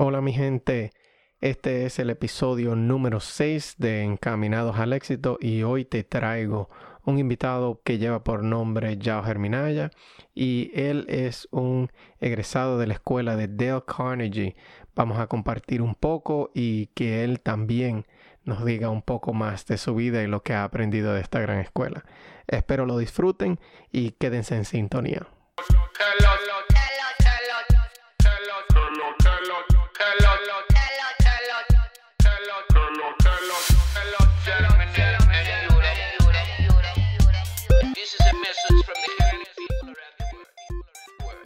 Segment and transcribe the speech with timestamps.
[0.00, 0.92] Hola mi gente,
[1.40, 6.70] este es el episodio número 6 de Encaminados al Éxito y hoy te traigo
[7.04, 9.90] un invitado que lleva por nombre Yao Germinaya
[10.36, 11.90] y él es un
[12.20, 14.54] egresado de la escuela de Dale Carnegie.
[14.94, 18.06] Vamos a compartir un poco y que él también
[18.44, 21.40] nos diga un poco más de su vida y lo que ha aprendido de esta
[21.40, 22.04] gran escuela.
[22.46, 23.58] Espero lo disfruten
[23.90, 25.26] y quédense en sintonía.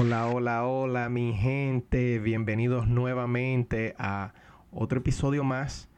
[0.00, 4.32] Hola, hola, hola mi gente, bienvenidos nuevamente a
[4.72, 5.90] otro episodio más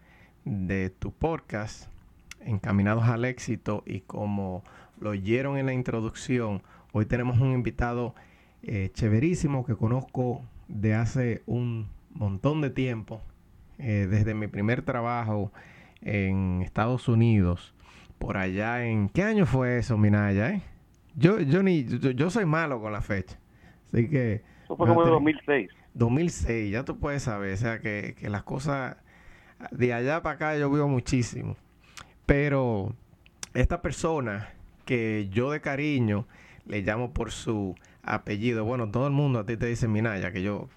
[0.45, 1.89] de tu podcast
[2.41, 4.65] Encaminados al éxito y como
[4.99, 8.17] lo oyeron en la introducción, hoy tenemos un invitado
[8.65, 13.21] eh, chéverísimo que conozco de hace un montón de tiempo,
[13.79, 15.53] eh, desde mi primer trabajo
[16.01, 17.73] en Estados Unidos,
[18.19, 19.11] por allá en...
[19.11, 20.51] ¿Qué año fue eso, Minaya?
[20.51, 20.63] Eh?
[21.15, 23.39] Yo, yo, ni, yo soy malo con la fecha.
[23.93, 24.43] Así que...
[24.65, 25.71] Eso fue como en 2006.
[25.95, 28.97] 2006, ya tú puedes saber, o sea que, que las cosas
[29.71, 31.57] de allá para acá yo vivo muchísimo.
[32.27, 32.95] Pero
[33.55, 34.55] esta persona
[34.85, 36.27] que yo de cariño
[36.67, 40.43] le llamo por su apellido, bueno, todo el mundo a ti te dice Minaya, que
[40.43, 40.69] yo,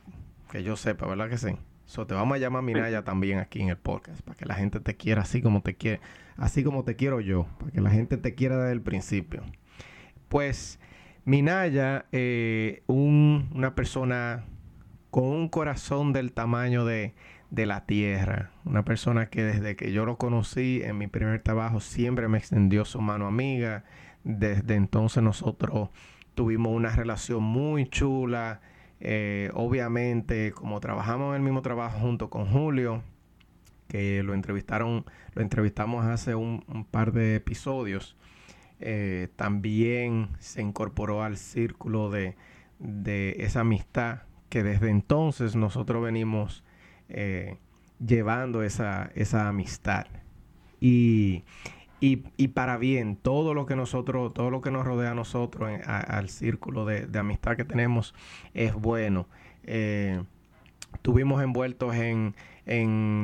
[0.51, 1.55] que yo sepa, ¿verdad que sí?
[1.85, 4.79] So, te vamos a llamar Minaya también aquí en el podcast, para que la gente
[4.79, 6.01] te quiera así como te quiere,
[6.35, 9.43] así como te quiero yo, para que la gente te quiera desde el principio.
[10.27, 10.79] Pues
[11.25, 14.45] Minaya, eh, una persona
[15.09, 17.15] con un corazón del tamaño de,
[17.49, 22.27] la tierra, una persona que desde que yo lo conocí en mi primer trabajo siempre
[22.27, 23.85] me extendió su mano amiga.
[24.23, 25.89] Desde entonces nosotros
[26.35, 28.61] tuvimos una relación muy chula.
[28.99, 33.01] Eh, obviamente, como trabajamos en el mismo trabajo junto con Julio,
[33.87, 38.15] que lo entrevistaron, lo entrevistamos hace un par de episodios.
[38.87, 42.35] Eh, también se incorporó al círculo de,
[43.39, 44.19] esa amistad
[44.49, 46.63] que desde entonces nosotros venimos
[47.09, 47.57] eh,
[48.05, 49.09] llevando esa,
[49.47, 50.05] amistad.
[50.79, 51.45] Y,
[52.53, 56.85] para bien, todo lo que nosotros, todo lo que nos rodea a nosotros, al círculo
[56.85, 58.13] de, amistad que tenemos,
[58.53, 59.27] es bueno.
[59.63, 60.21] Eh,
[60.93, 62.35] estuvimos envueltos en,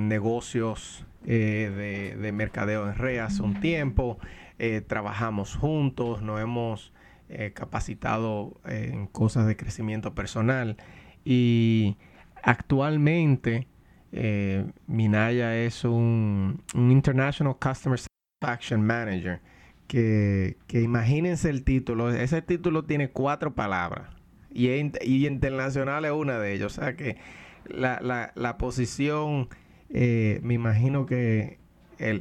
[0.07, 4.17] negocios de, de, mercadeo en hace un tiempo.
[4.63, 6.93] Eh, trabajamos juntos, nos hemos
[7.29, 10.77] eh, capacitado en cosas de crecimiento personal.
[11.25, 11.97] Y
[12.43, 13.67] actualmente
[14.11, 19.41] eh, Minaya es un, International Customer Satisfaction Manager
[19.87, 24.09] que, imagínense el título, ese título tiene cuatro palabras
[24.51, 27.17] y, y internacional es una de ellas, o sea que
[27.65, 29.49] la, la posición
[29.89, 31.60] me imagino que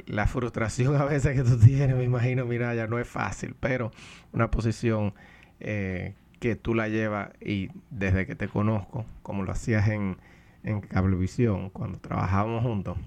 [0.07, 3.91] la frustración a veces que tú tienes, me imagino, mira, ya no es fácil, pero
[4.31, 5.13] una posición
[5.59, 10.17] eh, que tú la llevas y desde que te conozco, como lo hacías en,
[10.63, 12.97] en Cablevisión, cuando trabajábamos juntos,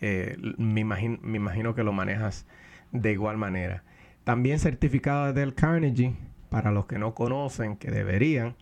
[0.00, 2.46] eh, me, imagino, me imagino que lo manejas
[2.90, 3.84] de igual manera.
[4.24, 6.14] También certificado del Carnegie,
[6.50, 8.56] para los que no conocen, que deberían,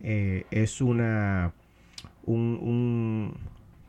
[0.00, 1.52] eh, es una
[2.24, 3.34] un,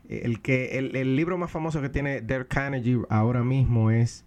[0.08, 4.24] el, que, el, libro más famoso que tiene Dale Carnegie ahora mismo es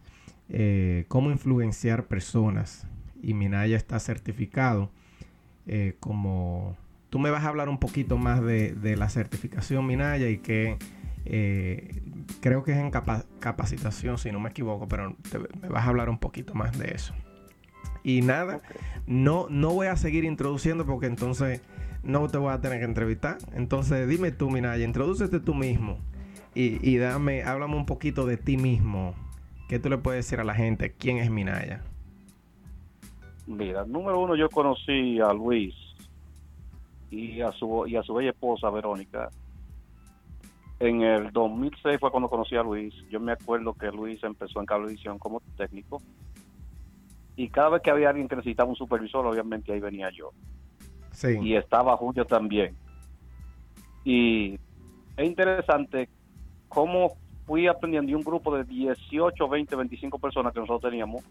[0.50, 2.88] eh, Cómo influenciar personas.
[3.22, 4.92] Y Minaya está certificado
[5.68, 6.78] eh, como...
[7.10, 10.78] Tú me vas a hablar un poquito más de, la certificación Minaya y que
[11.24, 12.02] eh,
[12.42, 15.16] creo que es en capacitación, si no me equivoco, pero
[15.62, 17.14] me vas a hablar un poquito más de eso.
[18.04, 18.62] Y nada,
[19.06, 21.62] no, no voy a seguir introduciendo porque entonces
[22.04, 23.38] no te voy a tener que entrevistar.
[23.54, 26.00] Entonces, dime tú, Minaya, introdúcete tú mismo
[26.60, 29.14] y, dame, háblame un poquito de ti mismo.
[29.70, 30.92] ¿Qué tú le puedes decir a la gente?
[30.92, 31.84] ¿Quién es Minaya?
[33.46, 35.76] Mira, número uno, yo conocí a Luis
[37.12, 39.30] y a su, y a su bella esposa, Verónica.
[40.80, 42.94] En el 2006 fue cuando conocí a Luis.
[43.10, 46.02] Yo me acuerdo que Luis empezó en Cablevisión como técnico.
[47.36, 50.32] Y cada vez que había alguien que necesitaba un supervisor, obviamente ahí venía yo.
[51.24, 52.76] Y estaba Julio también.
[54.04, 54.60] Y
[55.16, 56.10] es interesante
[56.68, 61.24] cómo fui aprendiendo y un grupo de 18, 20, 25 personas que nosotros teníamos,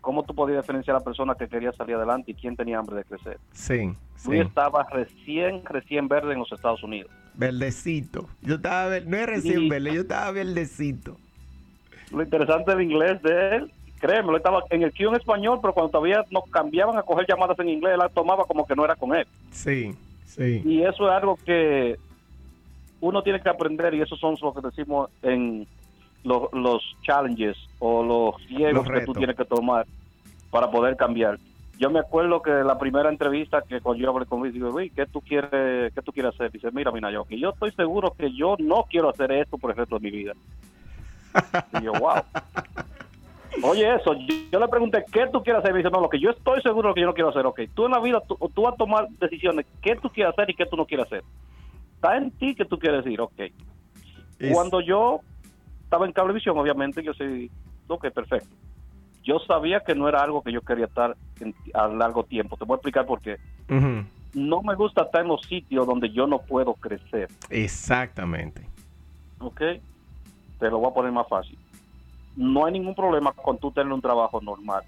[0.00, 2.96] cómo tú podías diferenciar a la persona que quería salir adelante y quién tenía hambre
[2.96, 3.38] de crecer.
[3.52, 3.84] Sí,
[4.26, 4.46] Luis sí.
[4.48, 7.10] estaba recién, recién verde en los Estados Unidos.
[7.34, 8.28] Verdecito.
[8.42, 11.16] Yo estaba, no es recién verde, yo estaba verdecito.
[12.10, 13.72] Lo interesante del inglés de él,
[14.04, 17.24] créeme, lo estaba en el Q en español, pero cuando todavía nos cambiaban a coger
[17.26, 19.26] llamadas en inglés, él la tomaba como que no era con él.
[19.50, 19.94] Sí,
[20.26, 20.60] sí.
[20.62, 21.96] Y eso es algo que
[23.00, 25.66] uno tiene que aprender y esos son lo que decimos en
[26.22, 29.86] los, los challenges o los riesgos Los que tú tienes que tomar
[30.50, 31.38] para poder cambiar.
[31.78, 34.92] Yo me acuerdo que la primera entrevista que cuando yo hablé con Luis, digo, Luis,
[34.92, 36.52] ¿qué tú quieres, qué tú quieres hacer?
[36.52, 39.78] Dice, mira, mira, yo, yo estoy seguro que yo no quiero hacer esto por el
[39.78, 40.34] resto de mi vida.
[41.80, 42.22] Y yo, wow.
[43.62, 45.70] Oye, eso, yo, yo le pregunté, ¿qué tú quieres hacer?
[45.70, 47.60] Y me dice, no, lo que yo estoy seguro que yo no quiero hacer, ok.
[47.74, 50.54] Tú en la vida, tú, tú vas a tomar decisiones, ¿qué tú quieres hacer y
[50.54, 51.22] qué tú no quieres hacer?
[51.94, 53.32] Está en ti que tú quieres decir, ok.
[53.38, 55.20] Es- Cuando yo
[55.84, 57.50] estaba en cablevisión, obviamente, yo sí,
[57.88, 58.48] ok, perfecto.
[59.22, 62.56] Yo sabía que no era algo que yo quería estar en- a largo tiempo.
[62.56, 63.36] Te voy a explicar por qué.
[64.34, 68.68] No me gusta estar en los sitios donde yo no puedo crecer, Exactamente.
[69.38, 69.60] ok.
[70.58, 71.58] Te lo voy a poner más fácil.
[72.36, 74.82] No hay ningún problema con tú tener un trabajo normal.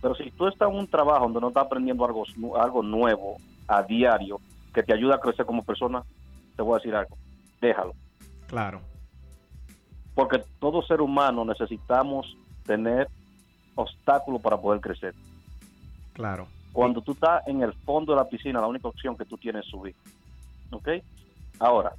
[0.00, 2.24] Pero si tú estás en un trabajo donde no estás aprendiendo algo,
[2.58, 4.40] algo nuevo a diario
[4.72, 6.02] que te ayuda a crecer como persona,
[6.54, 7.16] te voy a decir algo.
[7.60, 7.92] Déjalo.
[8.46, 8.80] Claro.
[10.14, 13.08] porque todo ser humano necesitamos tener
[13.74, 15.14] obstáculos para poder crecer.
[16.14, 16.46] Claro.
[16.72, 19.64] Cuando tú estás en el fondo de la piscina, la única opción que tú tienes
[19.64, 19.94] es subir.
[20.70, 20.88] ¿Ok?
[21.58, 21.92] Ahora,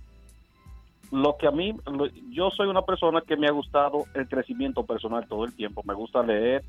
[1.12, 4.84] lo que a mí, lo- yo soy una persona que me ha gustado el crecimiento
[4.86, 6.64] personal todo el tiempo, me gusta leer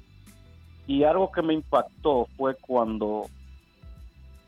[0.86, 3.24] y algo que me impactó fue cuando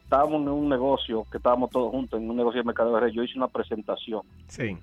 [0.04, 3.10] estábamos en un negocio, que estábamos todos juntos en un negocio de mercado de red,
[3.12, 4.76] yo hice una presentación Sí.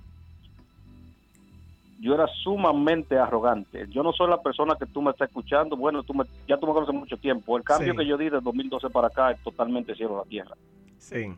[1.99, 3.87] yo era sumamente arrogante.
[3.89, 5.75] Yo no soy la persona que tú me estás escuchando.
[5.75, 7.57] Bueno, tú me, ya tú me conoces mucho tiempo.
[7.57, 7.97] El cambio Sí.
[7.97, 10.55] que yo di de 2012 para acá es totalmente cielo a la tierra.
[10.99, 11.33] Sí.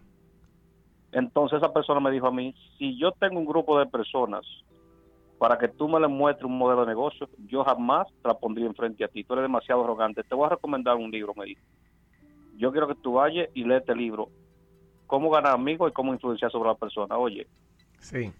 [1.11, 4.45] Entonces esa persona me dijo a mí, si yo tengo un grupo de personas
[5.39, 8.67] para que tú me les muestres un modelo de negocio, yo jamás te la pondría
[8.67, 9.23] enfrente a ti.
[9.23, 10.23] Tú eres demasiado arrogante.
[10.23, 11.61] Te voy a recomendar un libro, me dijo.
[12.57, 14.29] Yo quiero que tú vayas y lees este libro.
[15.07, 17.17] Cómo ganar amigos y cómo influenciar sobre la persona.
[17.17, 17.47] Oye,
[17.99, 18.31] Sí.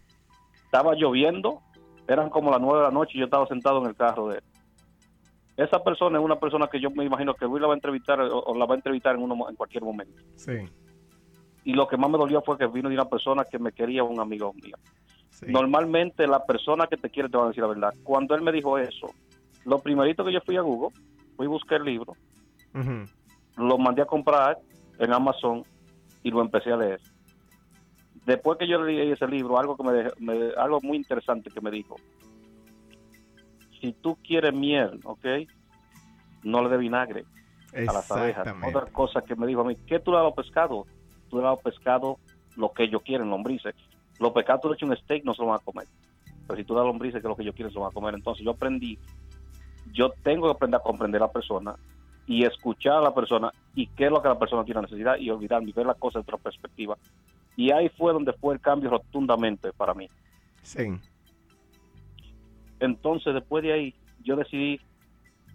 [0.66, 1.62] estaba lloviendo,
[2.08, 4.38] eran como las nueve de la noche y yo estaba sentado en el carro de
[4.38, 4.44] él.
[5.58, 8.20] Esa persona es una persona que yo me imagino que Luis la va a entrevistar
[8.22, 10.22] o, o la va a entrevistar en, uno, en cualquier momento.
[10.36, 10.52] Sí.
[11.70, 14.04] Y lo que más me dolió fue que vino de una persona que me quería,
[14.04, 14.76] un amigo mío.
[15.30, 15.46] Sí.
[15.52, 17.94] Normalmente la persona que te quiere te va a decir la verdad.
[18.04, 19.12] Cuando él me dijo eso,
[19.66, 20.90] lo primerito que yo fui a Google,
[21.38, 22.16] fui a buscar el libro,
[23.56, 24.58] lo mandé a comprar
[24.98, 25.64] en Amazon
[26.24, 27.00] y lo empecé a leer.
[28.26, 31.62] Después que yo leí ese libro, algo que me, dejó- me- algo muy interesante que
[31.62, 31.98] me dijo.
[33.80, 35.26] Si tú quieres miel, ¿ok?
[36.42, 37.26] No le dé vinagre
[37.90, 38.48] a las abejas.
[38.76, 40.88] Otra cosa que me dijo a mí, ¿qué tú le das a los pescados?
[41.30, 42.18] Tú le pescados
[42.56, 43.76] lo que ellos quieren, lombrices.
[44.20, 45.88] Los pescados tú le echas un steak, no se lo van a comer.
[46.48, 47.94] Pero si tú das lombrices, que es lo que ellos quieren, se lo van a
[47.94, 48.16] comer.
[48.16, 48.98] Entonces yo aprendí,
[49.94, 51.76] yo tengo que aprender a comprender a la persona
[52.28, 55.30] y escuchar a la persona y qué es lo que la persona tiene necesidad y
[55.30, 56.98] olvidarme y ver las cosas de otra perspectiva.
[57.56, 60.08] Y ahí fue donde fue el cambio rotundamente para mí.
[60.62, 61.00] Sí.
[62.80, 64.80] Entonces, después de ahí, yo decidí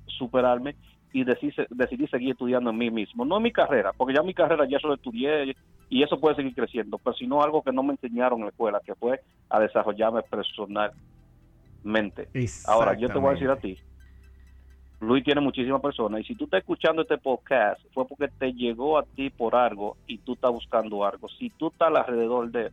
[0.07, 0.77] superarme
[1.15, 3.25] y decidí, decidí seguir estudiando en mí mismo.
[3.25, 5.55] No en mi carrera, porque ya mi carrera ya solo estudié
[5.89, 8.81] y eso puede seguir creciendo, pero sino algo que no me enseñaron en la escuela,
[8.85, 10.97] que fue a desarrollarme personalmente.
[12.67, 13.79] Ahora, yo te voy a decir a ti,
[14.99, 18.99] Luis tiene muchísimas personas y si tú estás escuchando este podcast fue porque te llegó
[18.99, 21.29] a ti por algo y tú estás buscando algo.
[21.29, 22.73] Si tú estás alrededor de él,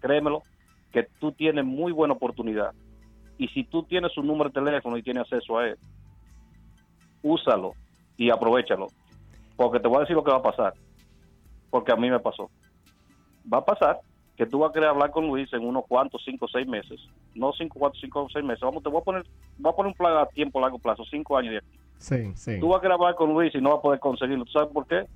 [0.00, 0.42] créemelo,
[0.90, 2.72] que tú tienes muy buena oportunidad.
[3.36, 5.76] Y si tú tienes su número de teléfono y tienes acceso a él,
[7.24, 7.72] úsalo
[8.16, 8.86] y aprovechalo.
[9.56, 10.74] Porque te voy a decir lo que va a pasar.
[11.70, 12.48] Porque a mí me pasó.
[13.52, 14.00] Va a pasar
[14.36, 17.00] que tú vas a querer hablar con Luis en unos cuantos, cinco o seis meses.
[17.34, 18.60] No cinco, cuatro, cinco o seis meses.
[18.62, 19.24] Vamos, te voy a poner,
[19.58, 21.78] voy a poner un plan a tiempo, largo plazo, cinco años de aquí.
[21.98, 22.60] Sí, sí.
[22.60, 24.44] Tú vas a querer hablar con Luis y no vas a poder conseguirlo.
[24.44, 25.06] ¿Tú sabes por qué?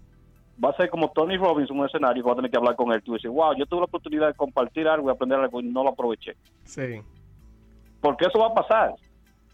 [0.63, 2.77] Va a ser como Tony Robbins en un escenario que va a tener que hablar
[2.77, 3.03] con él.
[3.03, 5.85] Tú dices, wow, yo tuve la oportunidad de compartir algo y aprender algo y no
[5.85, 6.35] lo aproveché.
[6.65, 7.01] Sí.
[8.01, 8.95] Porque eso va a pasar.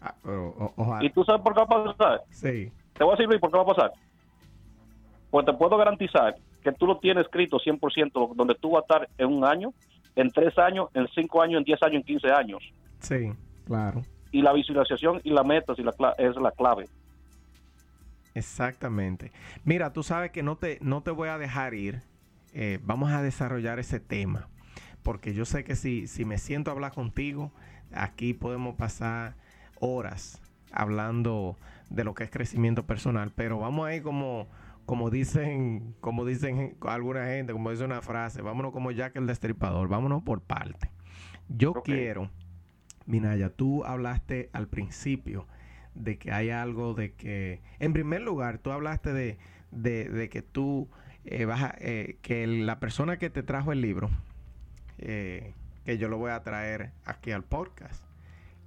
[0.07, 1.03] Ah, pero, o- ojalá.
[1.03, 2.21] ¿Y tú sabes por qué va a pasar?
[2.29, 2.71] Sí.
[2.93, 3.91] Te voy a decir, Luis, por qué va a pasar.
[5.31, 9.09] Pues te puedo garantizar que tú lo tienes escrito 100%, donde tú vas a estar
[9.17, 9.73] en un año,
[10.15, 12.61] en tres años, en cinco años, en diez años, en quince años.
[12.99, 13.31] Sí,
[13.65, 14.03] claro.
[14.31, 16.85] Y la visualización y la meta y la es la clave.
[18.33, 19.31] Exactamente.
[19.63, 22.01] Mira, tú sabes que no te, no te voy a dejar ir.
[22.53, 24.47] Eh, vamos a desarrollar ese tema.
[25.03, 27.51] Porque yo sé que si, si me siento a hablar contigo,
[27.93, 29.35] aquí podemos pasar
[29.85, 31.57] horas hablando
[31.89, 34.47] de lo que es crecimiento personal, pero vamos ahí como
[34.85, 39.87] como dicen, como dicen alguna gente, como dice una frase, vámonos como Jack el Destripador,
[39.87, 40.91] vámonos por parte.
[41.49, 42.29] Yo quiero,
[43.05, 45.47] Minaya, tú hablaste al principio
[45.95, 49.37] de que hay algo de que, en primer lugar, tú hablaste de,
[49.71, 50.89] de, que tú
[51.23, 54.09] eh, vas a, eh, que la persona que te trajo el libro,
[54.99, 58.04] eh, que yo lo voy a traer aquí al podcast.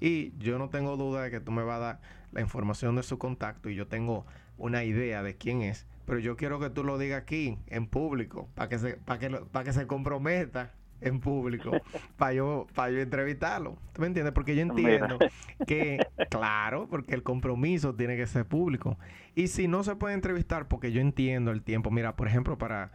[0.00, 2.00] Y yo no tengo duda de que tú me vas a dar
[2.32, 4.26] la información de su contacto y yo tengo
[4.56, 8.48] una idea de quién es pero yo quiero que tú lo digas aquí, en público,
[8.54, 11.70] para que se, para que, para que se comprometa en público,
[12.16, 13.76] para yo, para yo entrevistarlo.
[13.92, 14.32] ¿Tú me entiendes?
[14.32, 15.18] Porque yo entiendo
[15.66, 15.98] que,
[16.30, 18.96] claro, porque el compromiso tiene que ser público.
[19.34, 21.90] Y si no se puede entrevistar, porque yo entiendo el tiempo.
[21.90, 22.90] Mira, por ejemplo, para,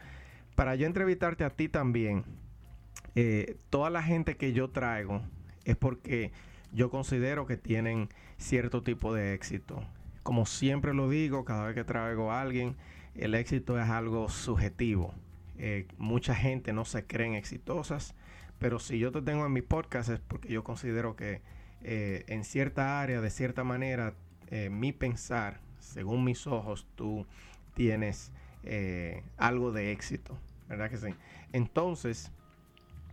[0.55, 2.25] para yo entrevistarte a ti también,
[3.13, 5.21] eh, toda la gente que yo traigo
[5.65, 6.31] es porque
[6.73, 9.83] yo considero que tienen cierto tipo de éxito.
[10.23, 12.75] Como siempre lo digo, cada vez que traigo a alguien,
[13.15, 15.13] el éxito es algo subjetivo.
[15.57, 18.15] Eh, mucha gente no se creen exitosas,
[18.57, 21.41] pero si yo te tengo en mi podcast es porque yo considero que
[21.83, 24.15] eh, en cierta área, de cierta manera,
[24.47, 27.25] eh, mi pensar, según mis ojos, tú
[27.75, 28.31] tienes
[29.35, 30.37] algo de éxito,
[30.69, 31.13] ¿verdad que sí?
[31.51, 32.31] Entonces,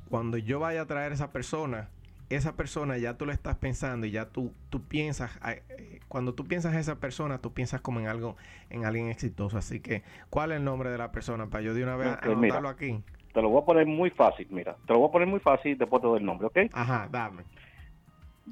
[0.08, 1.88] cuando yo vaya a traer a esa persona,
[2.30, 6.46] esa persona ya tú le estás pensando y ya tú, tú piensas, eh, cuando tú
[6.46, 8.36] piensas en esa persona, tú piensas como en algo,
[8.70, 9.58] en alguien exitoso.
[9.58, 11.48] Así que, ¿cuál es el nombre de la persona?
[11.48, 13.02] Para yo de una vez anotarlo aquí.
[13.34, 14.76] Te lo voy a poner muy fácil, mira.
[14.86, 16.58] Te lo voy a poner muy fácil después te doy el nombre, ¿ok?
[16.72, 17.42] Ajá, dame.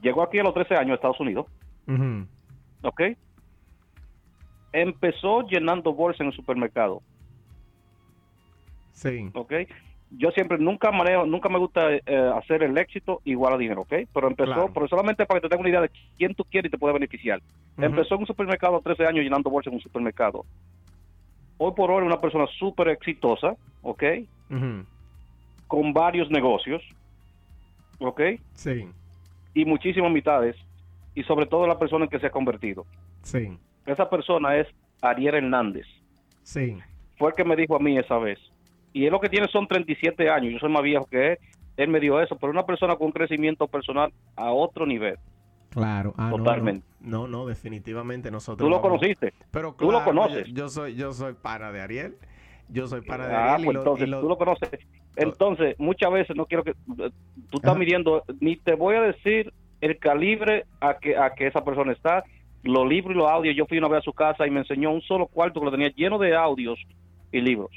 [0.02, 1.46] Llegó aquí a los 13 años a Estados Unidos.
[2.82, 3.00] ¿Ok?
[4.72, 7.02] Empezó llenando bolsas en el supermercado.
[8.92, 9.30] Sí.
[9.34, 9.52] ¿Ok?
[10.10, 12.02] Yo siempre nunca manejo, nunca me gusta eh,
[12.34, 13.94] hacer el éxito igual a dinero, ¿ok?
[14.12, 16.72] Pero empezó, pero solamente para que te tengas una idea de quién tú quieres y
[16.72, 17.42] te puede beneficiar.
[17.76, 20.44] Empezó en un supermercado a 13 años llenando bolsas en un supermercado.
[21.58, 24.02] Hoy por hoy una persona súper exitosa, ¿ok?
[25.66, 26.82] Con varios negocios,
[27.98, 28.20] ¿ok?
[28.54, 28.88] Sí.
[29.54, 30.56] Y muchísimas mitades.
[31.14, 32.86] Y sobre todo la persona en que se ha convertido.
[33.22, 33.58] Sí.
[33.86, 34.68] Esa persona es
[35.02, 35.86] Ariel Hernández.
[36.42, 36.78] Sí.
[37.16, 38.38] Fue el que me dijo a mí esa vez
[38.98, 41.38] y él lo que tiene son 37 años, yo soy más viejo que él,
[41.76, 45.16] él me dio eso, pero una persona con crecimiento personal a otro nivel.
[45.70, 46.84] Claro, ah, Totalmente.
[46.98, 47.46] No no.
[47.46, 48.66] definitivamente nosotros.
[48.66, 49.34] Tú lo conociste.
[49.52, 50.52] Pero tú lo conoces.
[50.52, 52.16] Yo, soy, yo soy para de Ariel.
[52.68, 53.66] Yo soy para de ah, Ariel.
[53.66, 54.70] Pues entonces, tú lo conoces.
[55.14, 56.74] Entonces, muchas veces no quiero que.
[57.50, 61.64] Tú estás midiendo, ni te voy a decir el calibre a que, a que esa
[61.64, 62.24] persona está.
[62.64, 63.54] Los libros y los audios.
[63.54, 65.70] Yo fui una vez a su casa y me enseñó un solo cuarto que lo
[65.70, 66.80] tenía lleno de audios
[67.30, 67.70] y libros.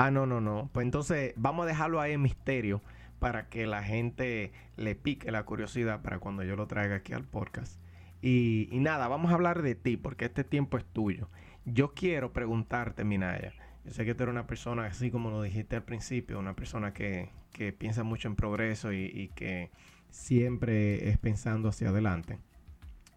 [0.00, 0.70] Ah, no, no, no.
[0.72, 2.80] Pues entonces vamos a dejarlo ahí en misterio
[3.18, 7.24] para que la gente le pique la curiosidad para cuando yo lo traiga aquí al
[7.24, 7.80] podcast.
[8.22, 11.28] Y, nada, vamos a hablar de ti porque este tiempo es tuyo.
[11.64, 13.52] Yo quiero preguntarte, Minaya.
[13.84, 16.92] Yo sé que tú eres una persona, así como lo dijiste al principio, una persona
[16.92, 17.30] que,
[17.78, 19.72] piensa mucho en progreso y, que
[20.10, 22.38] siempre es pensando hacia adelante.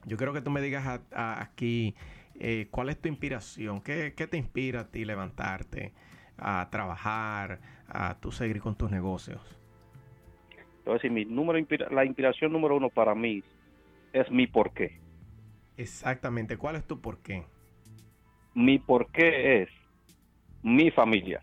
[0.08, 1.94] Yo quiero que tú me digas aquí
[2.40, 5.94] eh, cuál es tu inspiración, ¿Qué, qué te inspira a ti levantarte
[6.42, 9.40] a trabajar, a tú seguir con tus negocios?
[10.80, 13.44] Entonces, mi número, la inspiración número uno para mí
[14.12, 15.00] es mi porqué.
[15.78, 16.58] Exactamente.
[16.58, 17.44] ¿Cuál es tu porqué?
[18.56, 19.70] Mi porqué es
[20.64, 21.42] mi familia.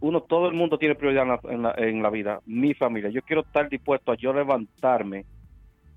[0.00, 2.40] Uno, todo el mundo tiene prioridad en la, en la vida.
[2.46, 3.10] Mi familia.
[3.10, 5.24] Yo quiero estar dispuesto a yo levantarme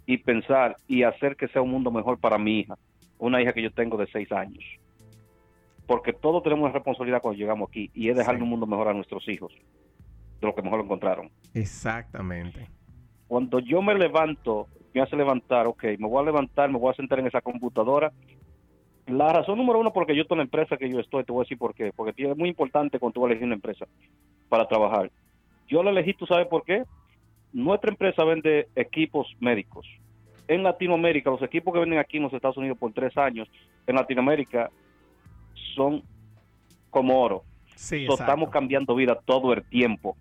[0.06, 2.78] y pensar y hacer que sea un mundo mejor para mi hija.
[3.20, 4.64] Una hija que yo tengo de seis años
[5.92, 8.94] porque todos tenemos una responsabilidad cuando llegamos aquí y es dejarle un mundo mejor a
[8.94, 9.52] nuestros hijos
[10.40, 11.30] de lo que mejor lo encontraron.
[11.54, 12.70] Exactamente.
[13.28, 16.96] Cuando yo me levanto, me hace levantar, ok, me voy a levantar, me voy a
[16.96, 18.14] sentar en esa computadora.
[19.06, 21.42] La razón número uno porque yo estoy en la empresa que yo estoy, te voy
[21.42, 21.92] a decir por qué.
[21.94, 23.86] Porque es muy importante cuando tú elegir una empresa
[24.48, 25.12] para trabajar.
[25.68, 26.86] Yo la elegí, ¿tú sabes por qué?
[27.52, 29.86] Nuestra empresa vende equipos médicos.
[30.48, 33.50] En Latinoamérica, los equipos que venden aquí en los Estados Unidos por tres años,
[33.88, 34.72] en Latinoamérica
[35.74, 36.04] son
[36.90, 37.44] como oro.
[37.76, 40.16] Sí, estamos cambiando vida todo el tiempo.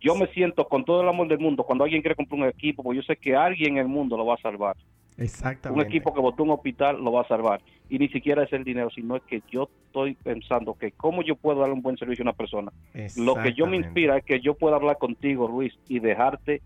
[0.00, 2.82] Yo me siento con todo el amor del mundo cuando alguien quiere comprar un equipo,
[2.82, 4.76] porque yo sé que alguien en el mundo lo va a salvar.
[5.16, 5.80] Exactamente.
[5.80, 7.60] Un equipo que votó un hospital lo va a salvar.
[7.88, 11.36] Y ni siquiera es el dinero, sino es que yo estoy pensando que cómo yo
[11.36, 12.72] puedo darle un buen servicio a una persona.
[13.16, 16.62] Lo que yo me inspira es que yo pueda hablar contigo, Luis, y dejarte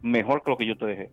[0.00, 1.10] mejor que lo que yo te dejé.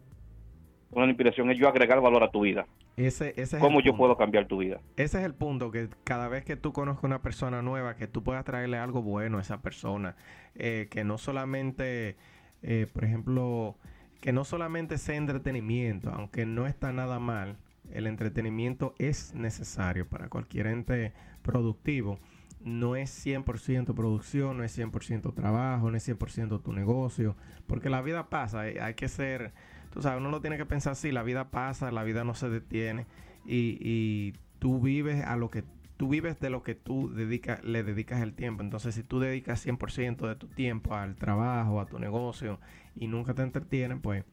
[0.92, 2.66] Una inspiración es yo agregar valor a tu vida.
[2.98, 4.82] Ese, ese ¿Cómo yo puedo cambiar tu vida?
[4.98, 8.24] Ese es el punto, que cada vez que tú conozcas una persona nueva, que tú
[8.24, 10.16] puedas traerle algo bueno a esa persona,
[10.56, 12.18] eh, que no solamente
[12.64, 13.78] eh, por ejemplo,
[14.20, 17.58] que no solamente sea entretenimiento, aunque no está nada mal,
[17.92, 22.20] el entretenimiento es necesario para cualquier ente productivo.
[22.64, 28.04] No es 100% producción, no es 100% trabajo, no es 100% tu negocio, porque la
[28.04, 29.52] vida pasa, eh, hay que ser,
[29.92, 32.50] tú sabes, uno lo tiene que pensar así, la vida pasa, la vida no se
[32.50, 33.06] detiene
[33.46, 35.64] y, y tú vives a lo que
[36.02, 38.64] tú vives de lo que tú dedicas, le dedicas el tiempo.
[38.64, 42.60] Entonces, si tú dedicas 100% de tu tiempo al trabajo, a tu negocio
[42.96, 44.26] y nunca te entretienen, pues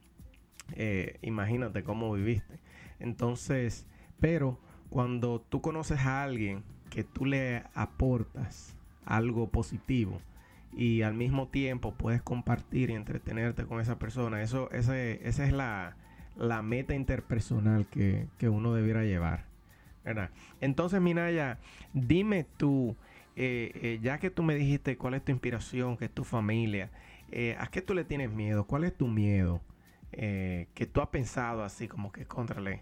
[0.73, 2.59] eh, imagínate cómo viviste.
[2.99, 3.85] Entonces,
[4.19, 8.75] pero cuando tú conoces a alguien que tú le aportas
[9.05, 10.19] algo positivo
[10.73, 15.53] y al mismo tiempo puedes compartir y entretenerte con esa persona, eso, ese, esa es
[15.53, 15.97] la,
[16.35, 19.49] la meta interpersonal que, que uno debiera llevar.
[20.61, 21.59] Entonces, Minaya,
[21.93, 22.95] dime tú,
[23.35, 26.89] eh, eh, ya que tú me dijiste cuál es tu inspiración, que es tu familia,
[27.31, 28.65] eh, ¿a qué tú le tienes miedo?
[28.65, 29.61] ¿Cuál es tu miedo?
[30.11, 32.81] que tú has pensado así como que contrale,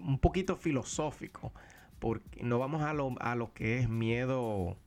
[0.00, 1.52] un poquito filosófico,
[1.98, 4.78] porque no vamos a lo, a lo que es miedo,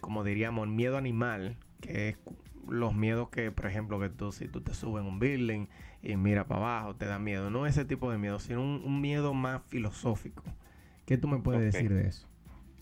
[0.00, 2.18] como diríamos, miedo animal, que es
[2.68, 5.66] los miedos que, por ejemplo, que tú si tú te subes en un building
[6.02, 7.50] y mira para abajo, te da miedo.
[7.50, 10.42] No ese tipo de miedo, sino un, miedo más filosófico.
[11.06, 12.26] ¿Qué tú me puedes decir de eso?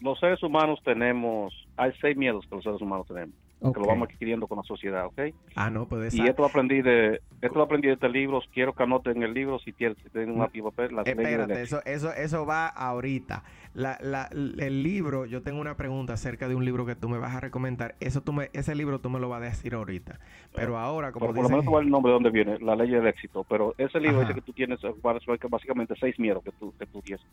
[0.00, 4.08] Los seres humanos tenemos, hay seis miedos que los seres humanos tenemos que lo vamos
[4.10, 5.34] adquiriendo con la sociedad, ¿ok?
[5.54, 8.72] Ah, no, pues Y esto lo aprendí de, esto lo aprendí de este libro, quiero
[8.72, 10.96] que anoten el libro si tienen, si tienen una papel.
[11.04, 13.42] Espérate, eso, eso, eso va ahorita.
[13.74, 17.18] La, la, el libro, yo tengo una pregunta acerca de un libro que tú me
[17.18, 17.96] vas a recomendar.
[18.00, 20.20] Eso tú me, ese libro tú me lo vas a decir ahorita.
[20.54, 23.06] Pero ahora, como Por lo menos cuál el nombre de dónde viene, La Ley del
[23.06, 23.44] Éxito.
[23.48, 24.78] Pero ese libro dice que tú tienes
[25.50, 27.24] básicamente seis miedos que tú, que tú tienes.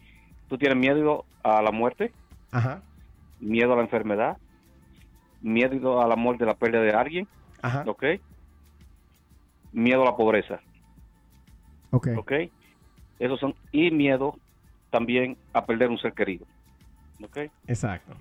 [0.47, 2.11] Tú tienes miedo a la muerte,
[2.51, 2.81] Ajá.
[3.39, 4.37] miedo a la enfermedad,
[5.41, 7.27] miedo al amor de la pérdida de alguien,
[7.61, 7.83] Ajá.
[7.87, 8.03] ¿ok?
[9.71, 10.59] Miedo a la pobreza,
[11.91, 12.09] ¿ok?
[12.17, 12.31] ¿ok?
[13.19, 14.37] Esos son, y miedo
[14.89, 16.45] también a perder un ser querido,
[17.23, 17.37] ¿ok?
[17.67, 18.13] Exacto.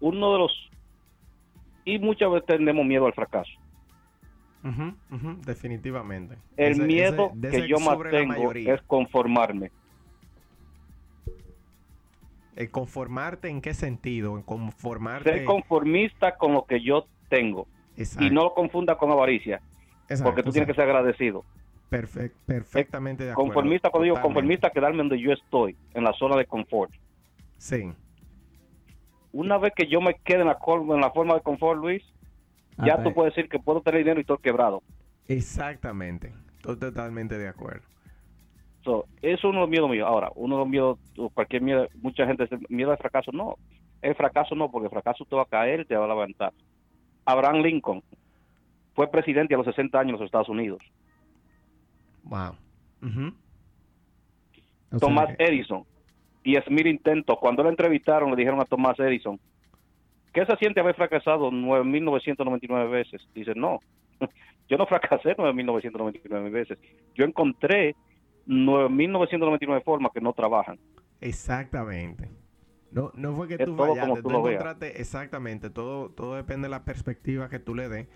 [0.00, 0.70] Uno de los,
[1.84, 3.52] y muchas veces tenemos miedo al fracaso.
[5.44, 6.36] definitivamente.
[6.56, 9.70] El miedo que yo más tengo es conformarme.
[12.56, 14.42] Eh, ¿Conformarte en qué sentido?
[14.44, 15.30] ¿Conformarte?
[15.30, 17.68] Ser conformista con lo que yo tengo.
[18.18, 19.60] Y no lo confunda con avaricia.
[20.22, 21.44] porque tú tienes que ser agradecido.
[21.90, 23.52] perfectamente de acuerdo.
[23.52, 26.92] Conformista, cuando digo conformista, quedarme donde yo estoy, en la zona de confort.
[27.58, 27.92] Sí.
[29.32, 32.02] Una vez que yo me quede en la, en la forma de confort, Luis,
[32.78, 34.82] ya tú puedes decir que puedo tener dinero y todo quebrado.
[35.28, 36.32] Exactamente.
[36.56, 37.95] Estoy totalmente de acuerdo
[39.22, 40.06] es uno de los miedos míos.
[40.08, 40.98] Ahora, uno de los miedos,
[41.34, 43.32] cualquier miedo, mucha gente dice, miedo al fracaso.
[43.32, 43.56] No,
[44.02, 46.52] el fracaso no, porque el fracaso te va a caer te va a levantar.
[47.24, 48.02] Abraham Lincoln
[48.94, 50.82] fue presidente a los 60 años en los Estados Unidos.
[52.24, 52.56] Wow.
[54.98, 55.84] Tomás Edison
[56.42, 59.38] y Smith Intento, cuando lo entrevistaron, le dijeron a Tomás Edison,
[60.32, 63.28] ¿qué se siente haber fracasado 9.999 veces?
[63.34, 63.80] Dice, no,
[64.68, 66.78] yo no fracasé 9.999 veces.
[67.14, 67.96] Yo encontré
[68.46, 70.78] 9.999 formas que no trabajan.
[71.20, 72.30] Exactamente.
[72.92, 77.48] No, no fue que tú fallaste, tú, encontraste, exactamente, todo, todo depende de la perspectiva
[77.48, 78.06] que tú le des.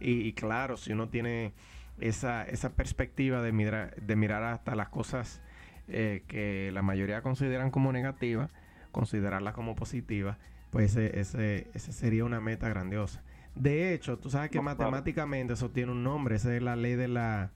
[0.00, 1.52] Y, claro, si uno tiene
[1.98, 5.42] esa, esa perspectiva de mirar, de mirar hasta las cosas
[5.88, 8.50] eh, que la mayoría consideran como negativas,
[8.92, 10.38] considerarlas como positivas,
[10.70, 13.22] pues ese, ese, ese, sería una meta grandiosa.
[13.54, 17.08] De hecho, tú sabes que matemáticamente eso tiene un nombre, esa es la ley de
[17.08, 17.50] la,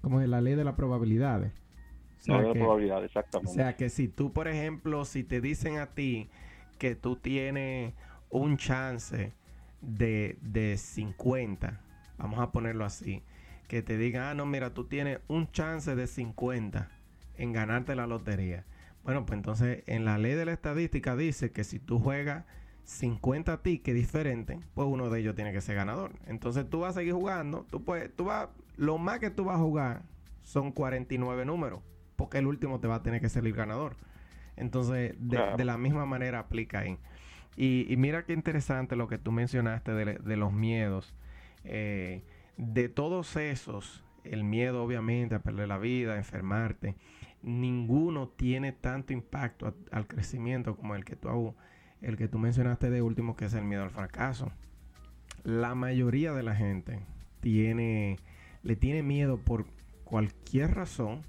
[0.00, 0.28] ¿cómo es?
[0.28, 1.52] La ley de las probabilidades.
[2.26, 3.50] No hay probabilidad, exactamente.
[3.50, 6.28] O sea que si tú, por ejemplo, si te dicen a ti
[6.78, 7.94] que tú tienes
[8.30, 9.32] un chance
[9.80, 11.80] de, de 50,
[12.18, 13.22] vamos a ponerlo así,
[13.68, 16.90] que te digan, ah, no, mira, tú tienes un chance de 50
[17.36, 18.64] en ganarte la lotería.
[19.02, 22.44] Bueno, pues entonces en la ley de la estadística dice que si tú juegas
[22.84, 26.12] 50 tickets diferentes, pues uno de ellos tiene que ser ganador.
[26.26, 29.56] Entonces tú vas a seguir jugando, tú puedes, tú vas, lo más que tú vas
[29.56, 30.02] a jugar
[30.42, 31.80] son 49 números
[32.16, 33.96] porque el último te va a tener que salir ganador.
[34.56, 36.98] Entonces, de, la misma manera aplica ahí.
[37.56, 41.14] Y, mira qué interesante lo que tú mencionaste de, los miedos.
[41.64, 42.22] Eh,
[42.56, 46.96] de todos esos, el miedo obviamente a perder la vida, a enfermarte,
[47.42, 51.54] ninguno tiene tanto impacto al crecimiento como el que tú
[52.00, 54.52] el que tú mencionaste de último, que es el miedo al fracaso.
[55.42, 57.00] La mayoría de la gente
[57.40, 58.18] tiene,
[58.62, 59.66] le tiene miedo por
[60.04, 61.22] cualquier razón,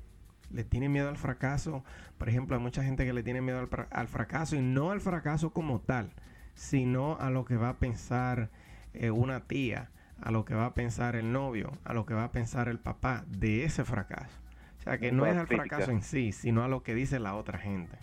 [0.55, 1.83] le tiene miedo al fracaso.
[2.17, 5.51] Por ejemplo, hay mucha gente que le tiene miedo al, fracaso y no al fracaso
[5.51, 6.11] como tal,
[6.53, 8.49] sino a lo que va a pensar
[8.93, 9.91] eh, una tía,
[10.21, 12.79] a lo que va a pensar el novio, a lo que va a pensar el
[12.79, 14.39] papá de ese fracaso.
[14.79, 17.35] O sea, que no es al fracaso en sí, sino a lo que dice la
[17.35, 17.97] otra gente.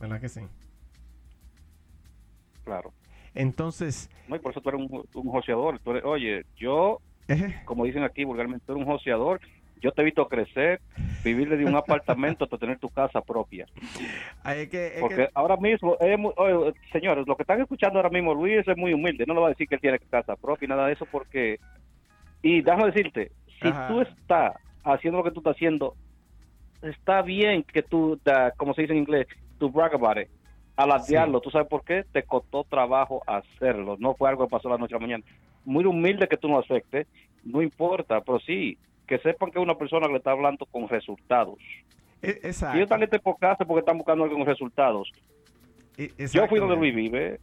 [0.00, 0.40] ¿Verdad que sí?
[2.64, 2.92] Claro.
[3.34, 4.10] Entonces...
[4.28, 5.78] No, y por eso tú eres un, un joseador.
[5.78, 7.00] Tú eres, oye, yo,
[7.64, 9.40] como dicen aquí vulgarmente, tú eres un joseador
[9.82, 10.80] yo te he visto crecer,
[11.24, 13.66] vivir de un apartamento hasta tener tu casa propia.
[15.00, 15.96] Porque ahora mismo,
[16.92, 19.50] señores, lo que están escuchando ahora mismo, Luis es muy humilde, no le va a
[19.50, 21.58] decir que él tiene casa propia y nada de eso, porque,
[22.42, 25.94] y déjame decirte, si tú estás haciendo lo que tú estás haciendo,
[26.80, 28.18] está bien que tú,
[28.56, 29.26] como se dice en inglés,
[29.58, 30.28] tu brag about it,
[30.76, 31.40] alardearlo.
[31.40, 32.04] ¿Tú sabes por qué?
[32.12, 33.96] Te costó trabajo hacerlo.
[33.98, 35.24] No fue algo que pasó la noche a la mañana.
[35.64, 37.06] Muy humilde que tú no aceptes.
[37.44, 40.88] No importa, pero sí, que sepan que es una persona que le está hablando con
[40.88, 41.58] resultados.
[42.22, 42.76] E, exacto.
[42.76, 45.10] Y ellos están en este podcast porque están buscando algo con resultados.
[45.96, 47.40] E, Yo fui donde Luis vive,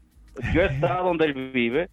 [0.53, 1.89] yo he estado donde él vive.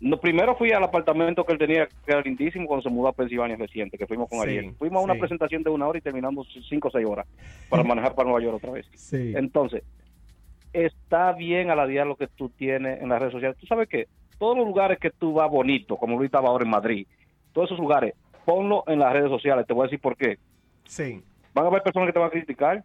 [0.00, 3.12] No, primero fui al apartamento que él tenía, que era lindísimo, cuando se mudó a
[3.12, 4.74] Pensilvania reciente, que fuimos con Ariel.
[4.78, 7.26] Fuimos a una presentación de una hora y terminamos cinco o seis horas
[7.68, 8.86] para manejar para Nueva York otra vez.
[9.12, 9.82] Entonces,
[10.72, 13.58] está bien a la lo que tú tienes en las redes sociales.
[13.58, 14.06] Tú sabes que
[14.38, 17.06] todos los lugares que tú vas bonito, como Luis estaba ahora en Madrid,
[17.52, 19.66] todos esos lugares, ponlo en las redes sociales.
[19.66, 20.38] Te voy a decir por qué.
[20.84, 21.22] Sí.
[21.54, 22.84] Van a haber personas que te van a criticar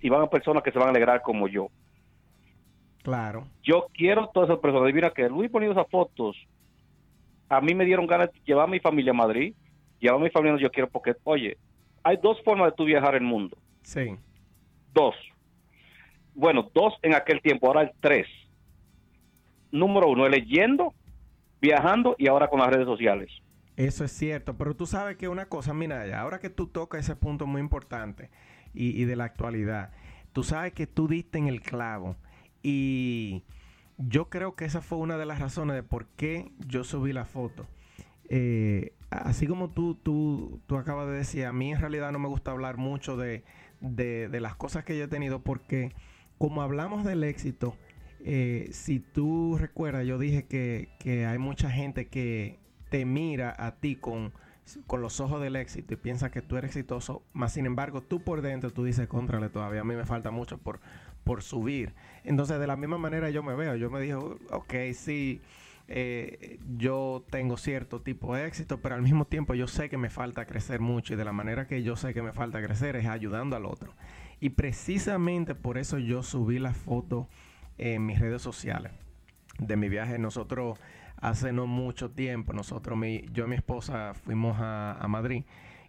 [0.00, 1.68] y van a haber personas que se van a alegrar como yo.
[3.02, 3.46] Claro.
[3.62, 4.92] Yo quiero todas esas personas.
[4.92, 6.36] Mira que Luis poniendo esas fotos,
[7.48, 9.54] a mí me dieron ganas de llevar a mi familia a Madrid,
[9.98, 11.56] llevar a mi familia donde yo quiero, porque, oye,
[12.02, 13.56] hay dos formas de tú viajar el mundo.
[13.82, 14.16] Sí.
[14.92, 15.14] Dos.
[16.34, 18.26] Bueno, dos en aquel tiempo, ahora hay tres.
[19.72, 20.94] Número uno, leyendo,
[21.60, 23.30] viajando y ahora con las redes sociales.
[23.80, 27.16] Eso es cierto, pero tú sabes que una cosa, mira, ahora que tú tocas ese
[27.16, 28.28] punto muy importante
[28.74, 29.90] y, de la actualidad,
[30.34, 32.14] tú sabes que tú diste en el clavo
[32.62, 33.42] y
[33.96, 37.24] yo creo que esa fue una de las razones de por qué yo subí la
[37.24, 37.66] foto.
[38.28, 42.28] Eh, así como tú, tú, tú acabas de decir, a mí en realidad no me
[42.28, 43.44] gusta hablar mucho de,
[43.80, 45.94] las cosas que yo he tenido porque
[46.36, 47.74] como hablamos del éxito,
[48.26, 52.59] eh, si tú recuerdas, yo dije que, que hay mucha gente que
[52.90, 54.32] te mira a ti con,
[54.86, 58.22] con los ojos del éxito y piensa que tú eres exitoso, más sin embargo tú
[58.22, 60.80] por dentro tú dices, contrale todavía, a mí me falta mucho por,
[61.24, 61.94] por subir.
[62.24, 65.40] Entonces de la misma manera yo me veo, yo me digo, ok, sí,
[65.88, 70.10] eh, yo tengo cierto tipo de éxito, pero al mismo tiempo yo sé que me
[70.10, 73.06] falta crecer mucho y de la manera que yo sé que me falta crecer es
[73.06, 73.94] ayudando al otro.
[74.40, 77.28] Y precisamente por eso yo subí la foto
[77.76, 78.92] en mis redes sociales
[79.58, 80.18] de mi viaje.
[80.18, 80.78] Nosotros
[81.20, 85.44] hace no mucho tiempo, nosotros, mi, yo y mi esposa fuimos a, Madrid